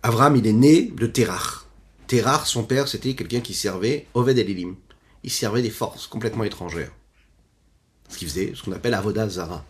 [0.04, 1.66] Avram, il est né de Terach.
[2.06, 4.76] Terach, son père, c'était quelqu'un qui servait Oved Elilim.
[5.24, 6.92] Il servait des forces complètement étrangères
[8.08, 9.64] ce qu'il faisait, ce qu'on appelle Avoda Zara.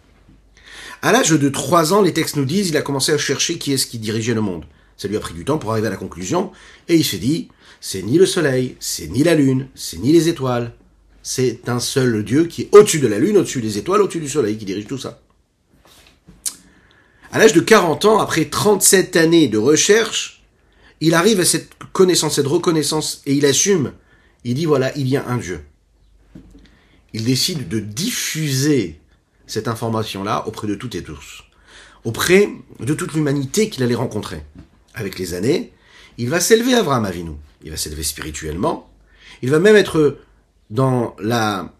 [1.02, 3.72] À l'âge de 3 ans, les textes nous disent, il a commencé à chercher qui
[3.72, 4.64] est-ce qui dirigeait le monde.
[4.96, 6.50] Ça lui a pris du temps pour arriver à la conclusion,
[6.88, 7.48] et il s'est dit,
[7.80, 10.72] c'est ni le soleil, c'est ni la lune, c'est ni les étoiles.
[11.22, 14.28] C'est un seul Dieu qui est au-dessus de la lune, au-dessus des étoiles, au-dessus du
[14.28, 15.20] soleil, qui dirige tout ça.
[17.30, 20.42] À l'âge de 40 ans, après 37 années de recherche,
[21.00, 23.92] il arrive à cette connaissance, cette reconnaissance, et il assume.
[24.44, 25.60] Il dit, voilà, il y a un Dieu
[27.18, 29.00] il décide de diffuser
[29.48, 31.42] cette information-là auprès de toutes et tous,
[32.04, 34.44] auprès de toute l'humanité qu'il allait rencontrer.
[34.94, 35.72] Avec les années,
[36.16, 37.32] il va s'élever Abraham Avinu,
[37.64, 38.88] il va s'élever spirituellement,
[39.42, 40.18] il va même être
[40.70, 41.74] dans la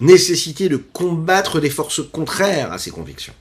[0.00, 3.34] nécessité de combattre des forces contraires à ses convictions.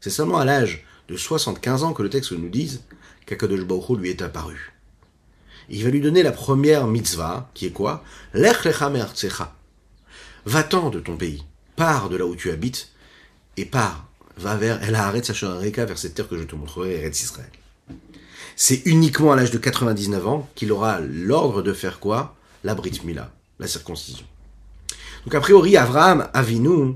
[0.00, 2.82] C'est seulement à l'âge de 75 ans que le texte nous dise
[3.26, 4.72] qu'Akadosh Baruch lui est apparu.
[5.68, 8.04] Il va lui donner la première mitzvah, qui est quoi?
[8.34, 8.88] Lech lecha
[10.46, 11.42] Va-t'en de ton pays,
[11.76, 12.90] pars de là où tu habites,
[13.56, 17.22] et pars, va vers El Haaretz Reka, vers cette terre que je te montrerai, Eretz
[17.22, 17.48] Israël.
[18.56, 22.36] C'est uniquement à l'âge de 99 ans qu'il aura l'ordre de faire quoi?
[22.62, 24.26] La Brit Mila, la circoncision.
[25.24, 26.94] Donc a priori, Abraham Avinu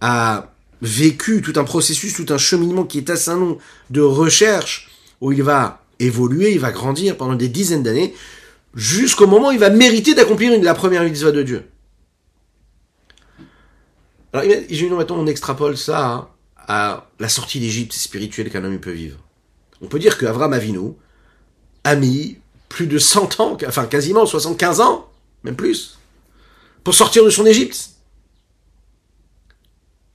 [0.00, 3.58] a vécu tout un processus, tout un cheminement qui est assez long
[3.90, 8.14] de recherche, où il va évoluer, il va grandir pendant des dizaines d'années,
[8.74, 11.64] jusqu'au moment où il va mériter d'accomplir la première mitzvah de Dieu.
[14.36, 19.16] Alors, imaginons maintenant, on extrapole ça à la sortie d'Égypte spirituelle qu'un homme peut vivre.
[19.80, 20.92] On peut dire qu'Avram Avinu
[21.84, 22.36] a mis
[22.68, 25.08] plus de 100 ans, enfin quasiment 75 ans,
[25.42, 25.98] même plus,
[26.84, 27.92] pour sortir de son Égypte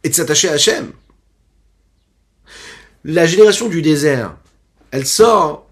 [0.03, 0.91] et de s'attacher à Hachem.
[3.03, 4.35] La génération du désert,
[4.91, 5.67] elle sort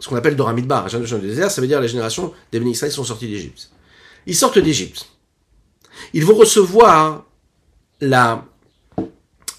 [0.00, 0.82] ce qu'on appelle Doramidbar.
[0.82, 3.70] La génération du désert, ça veut dire la génération des bénéficiaires qui sont sortis d'Égypte.
[4.26, 5.08] Ils sortent d'Égypte.
[6.14, 7.26] Ils vont recevoir
[8.02, 8.44] la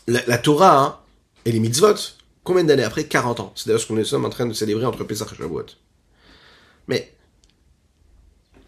[0.08, 0.99] la, Torah hein,
[1.45, 1.95] et les mitzvot,
[2.43, 3.06] combien d'années après?
[3.06, 3.53] 40 ans.
[3.56, 5.65] C'est d'ailleurs ce qu'on est en train de célébrer entre Pesach et Shavuot.
[6.88, 7.13] Mais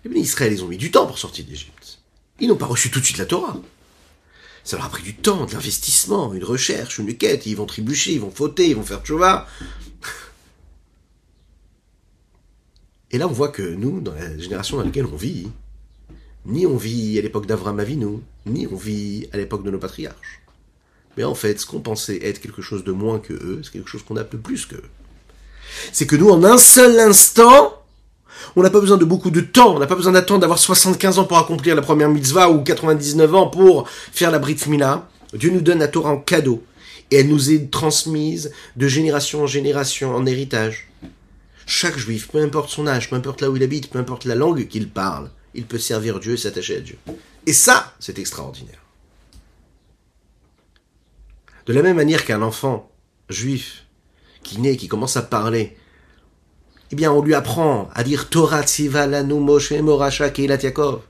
[0.06, 2.00] les Israël, ils ont mis du temps pour sortir d'Égypte.
[2.40, 3.58] Ils n'ont pas reçu tout de suite la Torah.
[4.64, 7.46] Ça leur a pris du temps, de l'investissement, une recherche, une quête.
[7.46, 9.48] Ils vont trébucher, ils vont fauter, ils vont faire tchouva.
[13.12, 15.50] Et là, on voit que nous, dans la génération dans laquelle on vit,
[16.46, 20.42] ni on vit à l'époque d'Avram Avinu, ni on vit à l'époque de nos patriarches.
[21.18, 23.90] Mais en fait, ce qu'on pensait être quelque chose de moins que eux, c'est quelque
[23.90, 24.90] chose qu'on a peu plus que eux.
[25.92, 27.82] C'est que nous, en un seul instant,
[28.56, 31.20] on n'a pas besoin de beaucoup de temps, on n'a pas besoin d'attendre d'avoir 75
[31.20, 35.08] ans pour accomplir la première mitzvah ou 99 ans pour faire la brit mila.
[35.34, 36.64] Dieu nous donne la Torah en cadeau
[37.12, 40.90] et elle nous est transmise de génération en génération en héritage.
[41.66, 44.36] Chaque juif, peu importe son âge, peu importe là où il habite, peu importe la
[44.36, 46.98] langue qu'il parle, il peut servir Dieu et s'attacher à Dieu.
[47.46, 48.82] Et ça, c'est extraordinaire.
[51.66, 52.92] De la même manière qu'un enfant
[53.30, 53.86] juif
[54.44, 55.76] qui naît, qui commence à parler,
[56.92, 61.02] eh bien, on lui apprend à dire Torah tziva lanu Moshe morasha keilat Yaakov.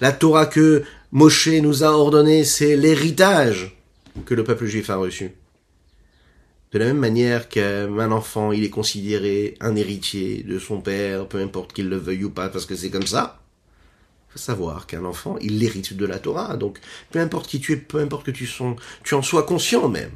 [0.00, 3.76] La Torah que Moshe nous a ordonnée, c'est l'héritage
[4.26, 5.32] que le peuple juif a reçu.
[6.72, 11.40] De la même manière qu'un enfant, il est considéré un héritier de son père, peu
[11.40, 13.43] importe qu'il le veuille ou pas, parce que c'est comme ça.
[14.34, 16.56] Faut savoir qu'un enfant, il hérite de la Torah.
[16.56, 16.80] Donc,
[17.12, 20.10] peu importe qui tu es, peu importe que tu, son, tu en sois conscient même,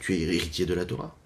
[0.00, 1.16] tu es héritier de la Torah.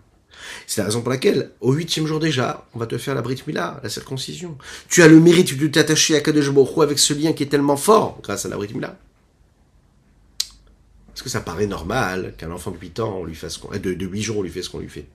[0.68, 3.42] C'est la raison pour laquelle, au huitième jour déjà, on va te faire la Brit
[3.48, 4.56] Mila, la circoncision.
[4.88, 7.76] Tu as le mérite de t'attacher à Kadesh Baruch avec ce lien qui est tellement
[7.76, 8.96] fort grâce à la Brit Mila.
[11.12, 14.06] Est-ce que ça paraît normal qu'un enfant de 8 ans, on lui fasse de, de
[14.06, 15.06] 8 jours, on lui fait ce qu'on lui fait?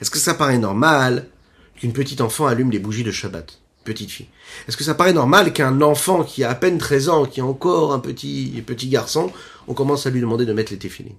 [0.00, 1.28] Est-ce que ça paraît normal
[1.76, 3.61] qu'une petite enfant allume des bougies de Shabbat?
[3.84, 4.28] Petite fille.
[4.68, 7.42] Est-ce que ça paraît normal qu'un enfant qui a à peine 13 ans, qui est
[7.42, 9.32] encore un petit, petit garçon,
[9.66, 11.16] on commence à lui demander de mettre les téfilines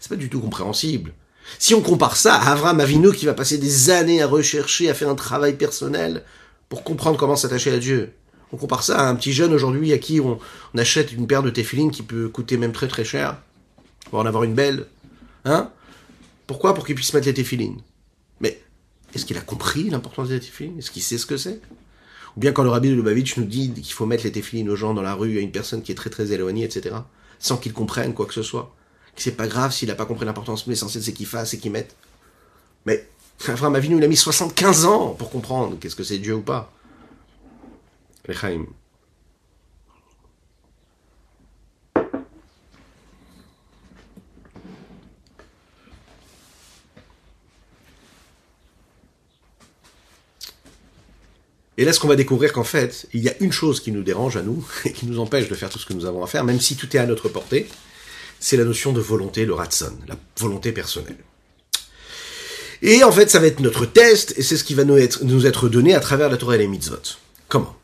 [0.00, 1.12] C'est pas du tout compréhensible.
[1.58, 4.94] Si on compare ça à Avram Avinu qui va passer des années à rechercher, à
[4.94, 6.24] faire un travail personnel
[6.68, 8.12] pour comprendre comment s'attacher à Dieu.
[8.52, 10.38] On compare ça à un petit jeune aujourd'hui à qui on,
[10.76, 13.36] achète une paire de téfilines qui peut coûter même très très cher.
[14.10, 14.86] pour en avoir une belle.
[15.44, 15.70] Hein?
[16.46, 16.74] Pourquoi?
[16.74, 17.78] Pour qu'il puisse mettre les téfilines.
[19.14, 20.78] Est-ce qu'il a compris l'importance des téfilines?
[20.78, 21.60] Est-ce qu'il sait ce que c'est?
[22.36, 24.76] Ou bien quand le rabbi de Lubavitch nous dit qu'il faut mettre les téfilines aux
[24.76, 26.96] gens dans la rue, à une personne qui est très très éloignée, etc.,
[27.38, 28.74] sans qu'ils comprennent quoi que ce soit
[29.20, 31.72] c'est pas grave s'il a pas compris l'importance, mais l'essentiel c'est qu'il fasse et qu'il
[31.72, 31.96] mette.
[32.86, 33.08] Mais
[33.48, 36.72] Abraham Avinu, il a mis 75 ans pour comprendre qu'est-ce que c'est Dieu ou pas.
[51.78, 54.02] Et là, ce qu'on va découvrir qu'en fait, il y a une chose qui nous
[54.02, 56.26] dérange à nous et qui nous empêche de faire tout ce que nous avons à
[56.26, 57.68] faire, même si tout est à notre portée,
[58.40, 61.16] c'est la notion de volonté, le ratson, la volonté personnelle.
[62.82, 65.68] Et en fait, ça va être notre test, et c'est ce qui va nous être,
[65.68, 67.16] donné à travers la Torah et les mitzvot.
[67.48, 67.76] Comment?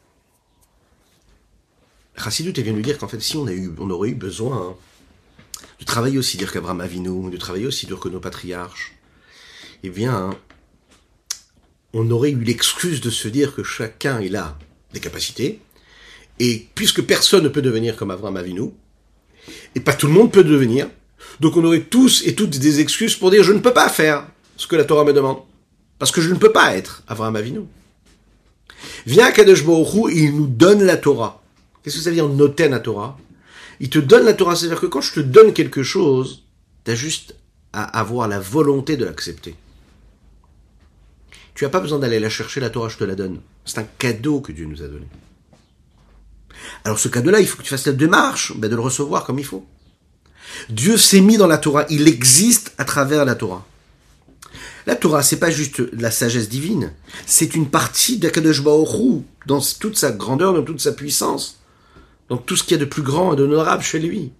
[2.16, 4.76] Chassidut vient nous dire qu'en fait, si on, a eu, on aurait eu besoin
[5.80, 8.92] de travailler aussi dur qu'Abraham Avinu, de travailler aussi dur que nos patriarches,
[9.82, 10.30] eh bien,
[11.94, 14.58] on aurait eu l'excuse de se dire que chacun, il a
[14.92, 15.60] des capacités,
[16.40, 18.70] et puisque personne ne peut devenir comme Abraham Avinu,
[19.74, 20.88] et pas tout le monde peut devenir.
[21.40, 24.26] Donc on aurait tous et toutes des excuses pour dire je ne peux pas faire
[24.56, 25.38] ce que la Torah me demande.
[25.98, 27.60] Parce que je ne peux pas être Avraham Avinu.
[29.06, 31.42] Viens à Kadesh Baruch il nous donne la Torah.
[31.82, 33.18] Qu'est-ce que ça veut dire noter la Torah?
[33.80, 36.44] Il te donne la Torah, c'est-à-dire que quand je te donne quelque chose,
[36.84, 37.36] tu as juste
[37.72, 39.54] à avoir la volonté de l'accepter.
[41.54, 43.40] Tu n'as pas besoin d'aller la chercher, la Torah, je te la donne.
[43.64, 45.06] C'est un cadeau que Dieu nous a donné.
[46.84, 49.38] Alors ce cadeau-là, il faut que tu fasses la démarche ben, de le recevoir comme
[49.38, 49.64] il faut.
[50.68, 53.66] Dieu s'est mis dans la Torah, il existe à travers la Torah.
[54.86, 56.92] La Torah, c'est pas juste la sagesse divine,
[57.24, 61.60] c'est une partie d'Akadosh Baruch dans toute sa grandeur, dans toute sa puissance,
[62.28, 64.32] dans tout ce qu'il y a de plus grand et d'honorable chez lui.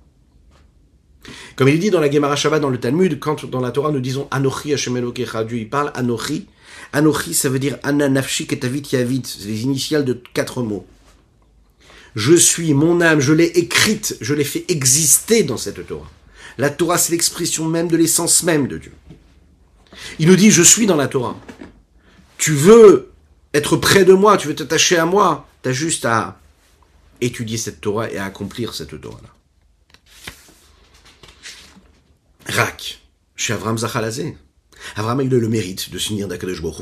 [1.57, 4.00] Comme il dit dans la Gemara Shabbat, dans le Talmud, quand dans la Torah nous
[4.00, 6.46] disons Anochi Hashem Dieu il parle Anochi.
[6.95, 10.87] Anochi, ça veut dire Ananafshi Ketavit Yavit, c'est les initiales de quatre mots.
[12.15, 16.09] Je suis mon âme, je l'ai écrite, je l'ai fait exister dans cette Torah.
[16.57, 18.92] La Torah, c'est l'expression même de l'essence même de Dieu.
[20.21, 21.37] Il nous dit, je suis dans la Torah.
[22.38, 23.11] Tu veux
[23.53, 26.38] être près de moi, tu veux t'attacher à moi, tu as juste à
[27.21, 29.31] étudier cette Torah et à accomplir cette Torah-là.
[32.47, 33.01] Rak,
[33.35, 34.37] chez Avram Zachalazé.
[34.96, 36.80] Avram a eu le mérite de s'unir d'Akadosh Baruch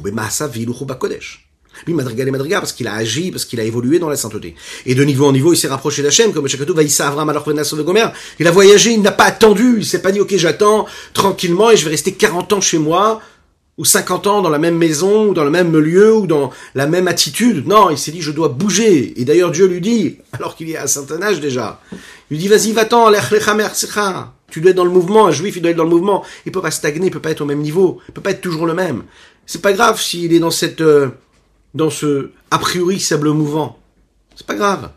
[0.56, 0.66] Hu,
[0.98, 1.48] Kodesh.
[1.86, 4.54] Lui, madrigal et madrigal, parce qu'il a agi, parce qu'il a évolué dans la sainteté.
[4.86, 7.82] Et de niveau en niveau, il s'est rapproché d'Hachem, comme Chakatou va Avram alors de
[7.82, 8.06] Gomer.
[8.38, 11.76] Il a voyagé, il n'a pas attendu, il s'est pas dit, ok, j'attends tranquillement et
[11.76, 13.20] je vais rester 40 ans chez moi,
[13.78, 16.86] ou 50 ans dans la même maison, ou dans le même lieu, ou dans la
[16.86, 17.66] même attitude.
[17.66, 19.18] Non, il s'est dit, je dois bouger.
[19.20, 21.80] Et d'ailleurs, Dieu lui dit, alors qu'il est à un certain âge déjà,
[22.30, 23.10] il lui dit, vas-y, va-t'en,
[24.52, 26.22] tu dois être dans le mouvement, un juif, il doit être dans le mouvement.
[26.44, 28.42] Il peut pas stagner, il peut pas être au même niveau, il peut pas être
[28.42, 29.04] toujours le même.
[29.46, 31.08] C'est pas grave s'il est dans cette, euh,
[31.72, 33.78] dans ce, a priori, sable mouvant.
[34.36, 34.90] C'est pas grave.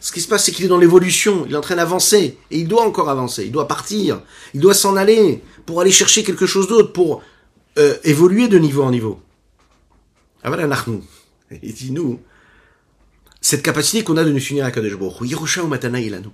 [0.00, 2.58] Ce qui se passe, c'est qu'il est dans l'évolution, il est en train d'avancer, et
[2.58, 4.22] il doit encore avancer, il doit partir,
[4.54, 7.20] il doit s'en aller, pour aller chercher quelque chose d'autre, pour
[7.78, 9.20] euh, évoluer de niveau en niveau.
[10.44, 11.02] Ah voilà, nous.
[11.50, 12.20] Et dit nous,
[13.40, 16.32] cette capacité qu'on a de nous unir à Kadesh Baruch Yerusha ou Matana nous.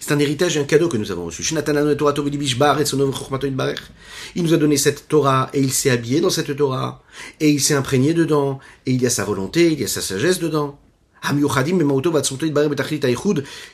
[0.00, 1.42] C'est un héritage et un cadeau que nous avons reçu.
[4.34, 7.02] Il nous a donné cette Torah et il s'est habillé dans cette Torah
[7.40, 10.00] et il s'est imprégné dedans et il y a sa volonté, il y a sa
[10.00, 10.78] sagesse dedans.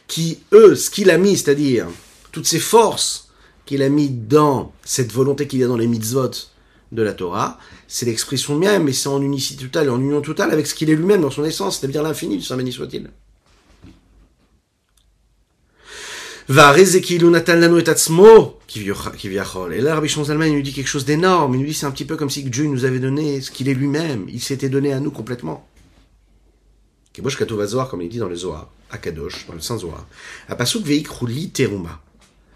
[0.09, 1.87] Qui, eux, ce qu'il a mis, c'est-à-dire
[2.31, 3.29] toutes ces forces
[3.67, 6.31] qu'il a mis dans cette volonté qu'il y a dans les mitzvot
[6.93, 7.59] de la Torah,
[7.89, 10.95] c'est l'expression même, mais c'est en unicité totale, en union totale avec ce qu'il est
[10.95, 13.11] lui-même dans son essence, c'est-à-dire l'infini du Saint béni soit-il.
[16.49, 16.73] Et là,
[19.95, 21.55] Rabbi Zalman, il nous dit quelque chose d'énorme.
[21.55, 23.69] Il nous dit c'est un petit peu comme si Dieu nous avait donné ce qu'il
[23.69, 24.27] est lui-même.
[24.29, 25.69] Il s'était donné à nous complètement.
[27.13, 30.07] Kebosh Zohar, comme il dit dans le Zohar, à Kadosh, dans le Saint Zohar.
[30.49, 32.01] Apasuk veikrouli teruma.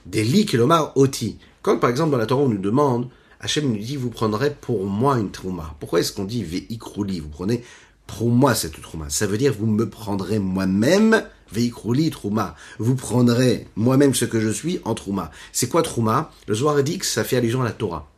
[0.06, 1.36] Des li kelomar oti.
[1.62, 3.08] Quand, par exemple, dans la Torah, on nous demande,
[3.40, 5.74] Hachem nous dit, vous prendrez pour moi une trouma.
[5.78, 7.20] Pourquoi est-ce qu'on dit veikrouli?
[7.20, 7.62] Vous prenez
[8.06, 9.10] pour moi cette trouma.
[9.10, 11.22] Ça veut dire, vous me prendrez moi-même
[11.52, 12.56] Veikrouli Trouma.
[12.78, 15.30] Vous prendrez moi-même ce que je suis en Trouma.
[15.52, 16.30] C'est quoi Trouma?
[16.46, 18.08] Le Zohar dit que ça fait allusion à la Torah.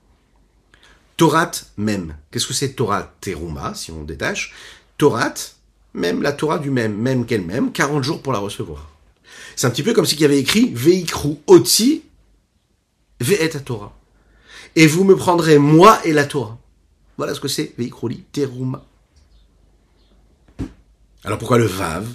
[1.16, 2.16] Torat même.
[2.30, 4.54] Qu'est-ce que c'est Torah Teruma, si on détache?
[4.98, 5.34] Torat,
[5.92, 8.88] même la Torah du même, même qu'elle-même, 40 jours pour la recevoir.
[9.56, 12.04] C'est un petit peu comme s'il y avait écrit Veikrou Otsi
[13.20, 13.96] Ve'et Torah.
[14.76, 16.56] Et vous me prendrez moi et la Torah.
[17.16, 18.84] Voilà ce que c'est Veikrouli Teruma.
[21.24, 22.06] Alors pourquoi le Vav?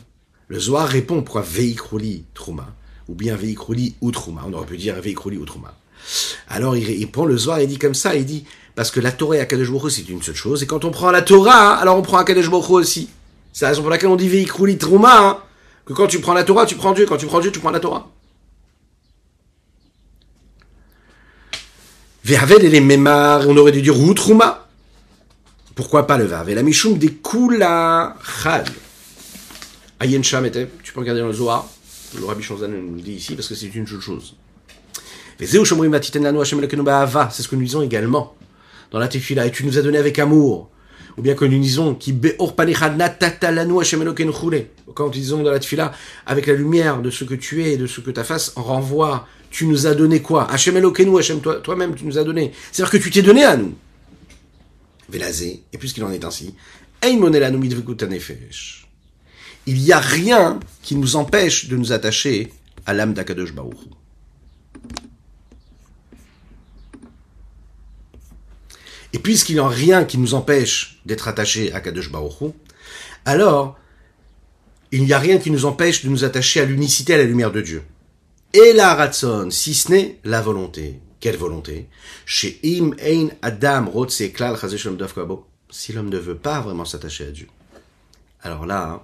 [0.48, 2.68] Le Zohar répond pourquoi Veikroli Trouma,
[3.08, 4.44] ou bien Veikroli ou Trouma.
[4.48, 5.74] On aurait pu dire Veikroli ou Trouma.
[6.50, 9.38] Alors il, prend le Zohar et dit comme ça, il dit, parce que la Torah
[9.38, 12.18] et Akadosh c'est une seule chose, et quand on prend la Torah, alors on prend
[12.18, 13.10] Akadosh aussi.
[13.54, 15.38] C'est la raison pour laquelle on dit Veikroli Trouma, hein,
[15.86, 17.72] que quand tu prends la Torah, tu prends Dieu, quand tu prends Dieu, tu prends
[17.72, 18.10] la Torah.
[22.24, 24.68] Vervel et les Memar, on aurait dû dire ou Trouma.
[25.76, 27.18] Pourquoi pas le Vervel La Mishum des.
[30.04, 31.66] Ayen Sham était, tu peux regarder dans le Zohar,
[32.20, 34.36] le Rabbi Shonzan nous dit ici, parce que c'est une seule chose.
[35.40, 35.58] C'est ce
[37.48, 38.36] que nous disons également
[38.92, 40.70] dans la Tefila, et tu nous as donné avec amour.
[41.18, 42.14] Ou bien que nous disons, qui
[44.94, 45.94] quand nous disons dans la Tefila,
[46.26, 48.64] avec la lumière de ce que tu es et de ce que ta face en
[48.64, 50.52] renvoie, tu nous as donné quoi?
[50.52, 52.52] Hashem Elokenu, Hashem toi-même, tu nous as donné.
[52.74, 53.74] C'est-à-dire que tu t'es donné à nous.
[55.08, 56.54] Velazé, et puisqu'il en est ainsi,
[57.02, 58.83] Ein monelanu nefesh
[59.66, 62.52] il n'y a rien qui nous empêche de nous attacher
[62.86, 63.78] à l'âme d'Akadosh Baruch.
[69.14, 72.52] Et puisqu'il n'y a rien qui nous empêche d'être attachés à Kadosh Baruch
[73.26, 73.78] alors
[74.92, 77.52] il n'y a rien qui nous empêche de nous attacher à l'unicité, à la lumière
[77.52, 77.84] de Dieu.
[78.54, 81.00] Et la ratson, si ce n'est la volonté.
[81.20, 81.88] Quelle volonté?
[82.26, 83.92] Chez ein adam
[85.70, 87.48] Si l'homme ne veut pas vraiment s'attacher à Dieu.
[88.44, 89.02] Alors là, hein,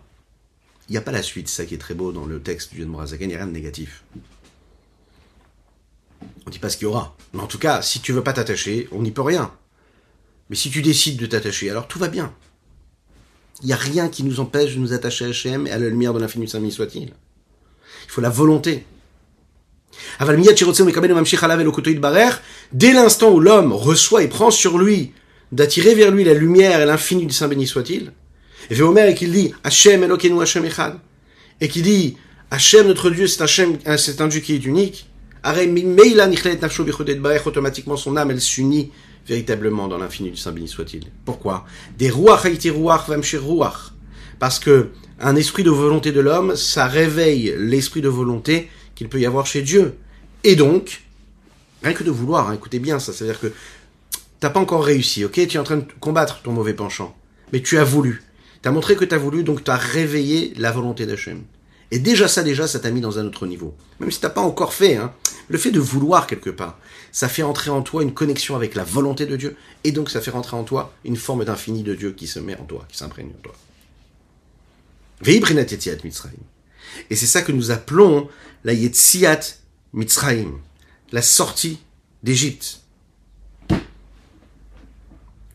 [0.89, 2.83] il n'y a pas la suite, ça qui est très beau dans le texte du
[2.83, 4.03] Morazaken, il n'y a rien de négatif.
[6.21, 7.15] On ne dit pas ce qu'il y aura.
[7.33, 9.51] Mais en tout cas, si tu veux pas t'attacher, on n'y peut rien.
[10.49, 12.33] Mais si tu décides de t'attacher, alors tout va bien.
[13.61, 15.89] Il n'y a rien qui nous empêche de nous attacher à Hachem et à la
[15.89, 17.13] lumière de l'infini Saint soit-il.
[18.05, 18.85] Il faut la volonté.
[22.71, 25.13] Dès l'instant où l'homme reçoit et prend sur lui
[25.51, 28.11] d'attirer vers lui la lumière et l'infini du Saint béni soit-il,
[28.69, 30.99] et Omer et qu'il dit Hachem Elokeinu Hachem Echad,
[31.61, 32.17] et qui dit
[32.51, 35.09] Hachem notre Dieu c'est Hachem, c'est un Dieu qui est unique,
[37.45, 38.91] automatiquement son âme elle s'unit
[39.27, 41.03] véritablement dans l'infini du Saint béni soit-il.
[41.23, 41.65] Pourquoi?
[41.97, 42.11] Des.
[44.39, 44.89] Parce que
[45.19, 49.45] un esprit de volonté de l'homme, ça réveille l'esprit de volonté qu'il peut y avoir
[49.45, 49.95] chez Dieu.
[50.43, 51.03] Et donc,
[51.83, 53.51] rien que de vouloir, hein, écoutez bien ça, c'est-à-dire que
[54.39, 55.33] t'as pas encore réussi, ok?
[55.33, 57.15] Tu es en train de combattre ton mauvais penchant,
[57.51, 58.23] mais tu as voulu.
[58.61, 61.43] T'as montré que t'as voulu, donc t'as réveillé la volonté d'Hachem.
[61.91, 63.75] Et déjà ça, déjà, ça t'a mis dans un autre niveau.
[63.99, 65.13] Même si t'as pas encore fait, hein.
[65.47, 66.77] Le fait de vouloir quelque part,
[67.11, 70.21] ça fait entrer en toi une connexion avec la volonté de Dieu, et donc ça
[70.21, 72.97] fait rentrer en toi une forme d'infini de Dieu qui se met en toi, qui
[72.97, 73.55] s'imprègne en toi.
[77.09, 78.29] Et c'est ça que nous appelons
[78.63, 79.39] la Yetziat
[79.93, 80.59] Mitzrayim,
[81.11, 81.79] la sortie
[82.21, 82.81] d'Égypte.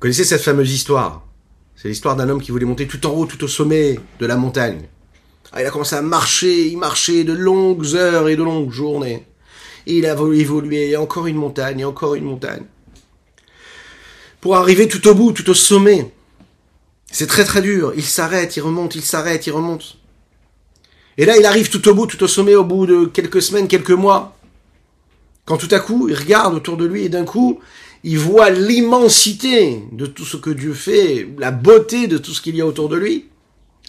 [0.00, 1.24] Connaissez cette fameuse histoire?
[1.84, 4.36] C'est l'histoire d'un homme qui voulait monter tout en haut, tout au sommet de la
[4.36, 4.88] montagne.
[5.52, 9.26] Ah, il a commencé à marcher, il marchait de longues heures et de longues journées.
[9.86, 12.62] Et il a évolué, encore une montagne, et encore une montagne.
[14.40, 16.10] Pour arriver tout au bout, tout au sommet.
[17.12, 17.92] C'est très très dur.
[17.94, 19.98] Il s'arrête, il remonte, il s'arrête, il remonte.
[21.18, 23.68] Et là, il arrive tout au bout, tout au sommet, au bout de quelques semaines,
[23.68, 24.38] quelques mois.
[25.44, 27.60] Quand tout à coup, il regarde autour de lui et d'un coup,
[28.06, 32.54] il voit l'immensité de tout ce que Dieu fait, la beauté de tout ce qu'il
[32.54, 33.30] y a autour de lui,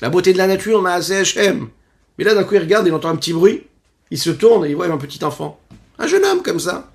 [0.01, 3.33] la beauté de la nature, Mais là, d'un coup, il regarde, il entend un petit
[3.33, 3.63] bruit,
[4.11, 5.59] il se tourne et il voit un petit enfant.
[5.99, 6.91] Un jeune homme comme ça.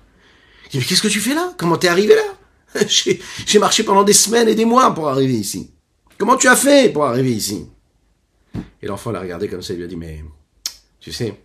[0.65, 1.53] Il dit, mais qu'est-ce que tu fais là?
[1.57, 2.81] Comment t'es arrivé là?
[2.87, 5.69] J'ai marché pendant des semaines et des mois pour arriver ici.
[6.17, 7.67] Comment tu as fait pour arriver ici?
[8.81, 10.23] Et l'enfant l'a regardé comme ça, il lui a dit, mais
[10.99, 11.39] tu sais,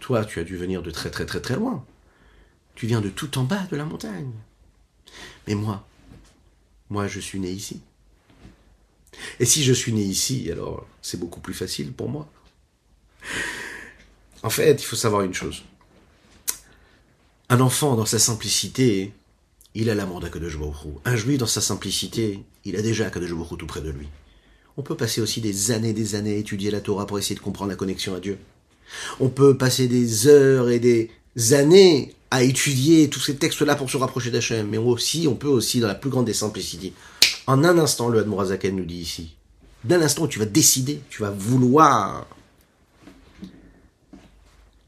[0.00, 1.84] toi, tu as dû venir de très très très très loin.
[2.74, 4.32] Tu viens de tout en bas de la montagne.
[5.46, 5.86] Mais moi,
[6.90, 7.80] moi, je suis né ici.
[9.40, 12.28] Et si je suis né ici, alors c'est beaucoup plus facile pour moi.
[14.42, 15.64] En fait, il faut savoir une chose.
[17.48, 19.12] Un enfant, dans sa simplicité,
[19.74, 20.58] il a l'amour d'Akadosh
[21.04, 24.08] Un juif, dans sa simplicité, il a déjà Akadosh tout près de lui.
[24.76, 27.40] On peut passer aussi des années des années à étudier la Torah pour essayer de
[27.40, 28.38] comprendre la connexion à Dieu.
[29.20, 31.10] On peut passer des heures et des
[31.52, 34.68] années à étudier tous ces textes-là pour se rapprocher d'Hachem.
[34.68, 36.92] Mais aussi, on peut aussi, dans la plus grande des simplicités,
[37.46, 39.36] en un instant, le Admorazaken nous dit ici,
[39.84, 42.26] d'un instant tu vas décider, tu vas vouloir,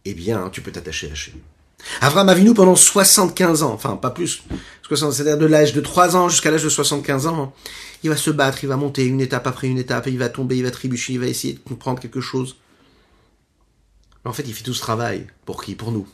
[0.05, 1.35] eh bien, tu peux t'attacher à Hachem.
[2.01, 4.43] Avram Avinu pendant 75 ans, enfin pas plus,
[4.89, 7.55] c'est-à-dire de l'âge de 3 ans jusqu'à l'âge de 75 ans,
[8.03, 10.57] il va se battre, il va monter une étape après une étape, il va tomber,
[10.57, 12.57] il va trébucher, il va essayer de comprendre quelque chose.
[14.25, 15.27] en fait, il fait tout ce travail.
[15.45, 15.75] Pour qui?
[15.75, 16.07] Pour nous.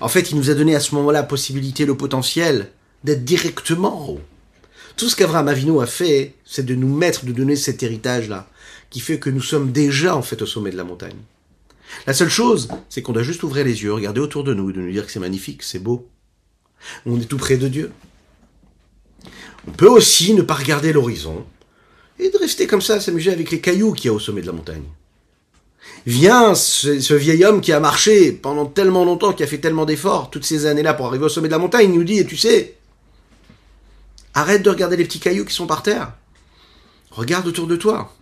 [0.00, 2.70] En fait, il nous a donné à ce moment-là la possibilité, le potentiel
[3.04, 4.20] d'être directement en haut.
[4.96, 8.48] Tout ce qu'Avraham Avinu a fait, c'est de nous mettre, de donner cet héritage-là,
[8.90, 11.16] qui fait que nous sommes déjà en fait au sommet de la montagne.
[12.06, 14.72] La seule chose, c'est qu'on doit juste ouvrir les yeux, regarder autour de nous et
[14.72, 16.08] de nous dire que c'est magnifique, c'est beau.
[17.04, 17.92] On est tout près de Dieu.
[19.66, 21.44] On peut aussi ne pas regarder l'horizon
[22.18, 24.40] et de rester comme ça, à s'amuser avec les cailloux qu'il y a au sommet
[24.40, 24.84] de la montagne.
[26.06, 30.30] Viens, ce, vieil homme qui a marché pendant tellement longtemps, qui a fait tellement d'efforts
[30.30, 32.36] toutes ces années-là pour arriver au sommet de la montagne, il nous dit, et tu
[32.36, 32.76] sais,
[34.34, 36.12] arrête de regarder les petits cailloux qui sont par terre.
[37.10, 38.12] Regarde autour de toi.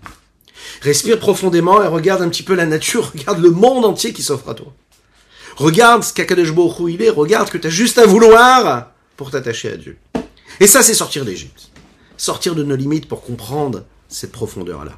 [0.81, 4.49] Respire profondément et regarde un petit peu la nature, regarde le monde entier qui s'offre
[4.49, 4.73] à toi.
[5.57, 6.53] Regarde ce qu'Akadosh
[6.89, 9.99] il est, regarde que tu as juste à vouloir pour t'attacher à Dieu.
[10.59, 11.71] Et ça, c'est sortir d'Égypte.
[12.17, 14.93] Sortir de nos limites pour comprendre cette profondeur-là.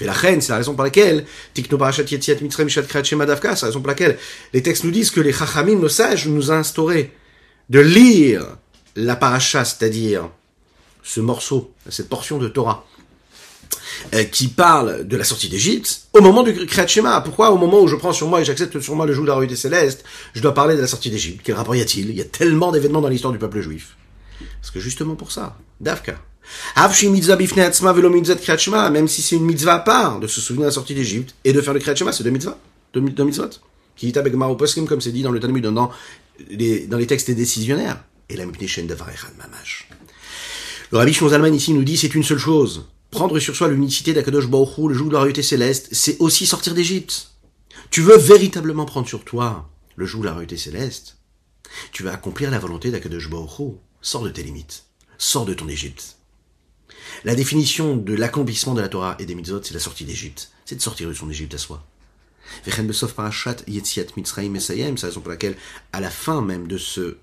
[0.00, 1.24] Et la c'est la raison pour laquelle,
[1.54, 4.18] c'est la raison pour laquelle
[4.52, 7.12] les textes nous disent que les chachamim, nos sages, nous ont instauré
[7.70, 8.56] de lire
[8.96, 10.28] la paracha, c'est-à-dire
[11.02, 12.86] ce morceau, cette portion de Torah,
[14.14, 17.20] euh, qui parle de la sortie d'Égypte, au moment du Kriyat Shema.
[17.20, 17.50] Pourquoi?
[17.50, 19.34] Au moment où je prends sur moi et j'accepte sur moi le joug de la
[19.34, 22.10] royauté céleste, je dois parler de la sortie d'Égypte Quel rapport y a-t-il?
[22.10, 23.96] Il y a tellement d'événements dans l'histoire du peuple juif.
[24.60, 26.16] Parce que justement pour ça, Davka,
[28.90, 31.52] même si c'est une mitzvah à part de se souvenir de la sortie d'Égypte et
[31.52, 32.58] de faire le Kriyat c'est deux mitzvahs,
[32.94, 33.50] deux, deux mitzvot.
[34.02, 35.90] Est avec Poskim, comme c'est dit dans le Talmud, dans
[36.50, 38.02] les, dans les textes décisionnaires.
[38.28, 39.88] Et la Mipneshen de Mamash.
[40.90, 42.86] Le Rabbi Shmuel ici nous dit c'est une seule chose.
[43.10, 46.74] Prendre sur soi l'unicité d'Akadosh Baruch le joug de la royauté céleste, c'est aussi sortir
[46.74, 47.32] d'Égypte.
[47.90, 51.18] Tu veux véritablement prendre sur toi le joug de la royauté céleste.
[51.92, 54.84] Tu vas accomplir la volonté d'Akadosh Baruch Sors de tes limites.
[55.18, 56.16] Sors de ton Égypte.
[57.24, 60.50] La définition de l'accomplissement de la Torah et des mitzvot, c'est la sortie d'Égypte.
[60.64, 61.84] C'est de sortir de son Égypte à soi.
[63.16, 63.56] Parashat
[64.16, 65.56] Mitzrayim c'est la raison pour laquelle,
[65.92, 67.18] à la fin même de ce,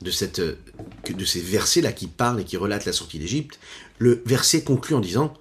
[0.00, 3.58] de cette, de ces versets-là qui parlent et qui relatent la sortie d'Égypte,
[3.98, 5.34] le verset conclut en disant,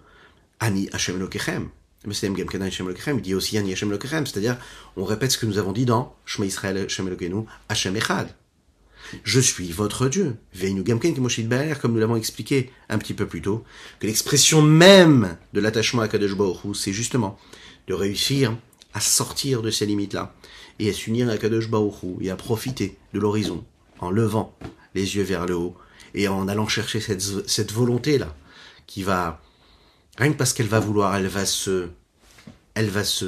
[0.60, 1.70] Ani Hashem Lokechem.
[2.08, 4.58] Il dit aussi Ani Hashem c'est-à-dire,
[4.96, 7.16] on répète ce que nous avons dit dans Shema Israël Hashem
[7.70, 8.30] Hashem Echad.
[9.24, 10.36] Je suis votre Dieu.
[11.82, 13.64] comme nous l'avons expliqué un petit peu plus tôt,
[14.00, 16.36] que l'expression même de l'attachement à Kadosh
[16.74, 17.38] c'est justement
[17.88, 18.56] de réussir
[18.94, 20.34] à sortir de ces limites-là
[20.80, 21.70] et à s'unir à Kadosh
[22.22, 23.64] et à profiter de l'horizon
[24.00, 24.56] en levant
[24.94, 25.76] les yeux vers le haut
[26.14, 28.36] et en allant chercher cette, cette volonté-là
[28.88, 29.42] qui va,
[30.18, 31.90] rien que parce qu'elle va vouloir, elle va se,
[32.74, 33.26] elle va se,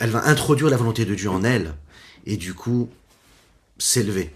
[0.00, 1.74] elle va introduire la volonté de Dieu en elle
[2.26, 2.90] et du coup
[3.78, 4.30] s'élever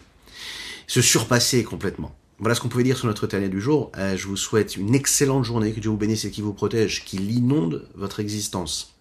[0.88, 2.16] se surpasser complètement.
[2.40, 3.92] Voilà ce qu'on pouvait dire sur notre Tania du jour.
[3.96, 7.04] Euh, je vous souhaite une excellente journée, que Dieu vous bénisse et qu'il vous protège,
[7.04, 8.94] qu'il inonde votre existence.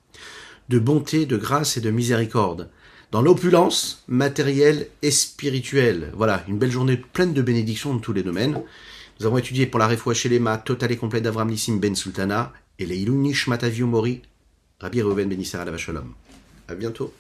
[0.69, 2.69] De bonté, de grâce et de miséricorde.
[3.11, 6.11] Dans l'opulence matérielle et spirituelle.
[6.15, 8.61] Voilà, une belle journée pleine de bénédictions dans tous les domaines.
[9.19, 12.51] Nous avons étudié pour la réfoua chez les totale et complète d'Avram Nissim Ben Sultana
[12.79, 14.21] et les Ilunish Matavio Mori,
[14.81, 16.03] Rabbi Reuven à la
[16.67, 17.13] À bientôt.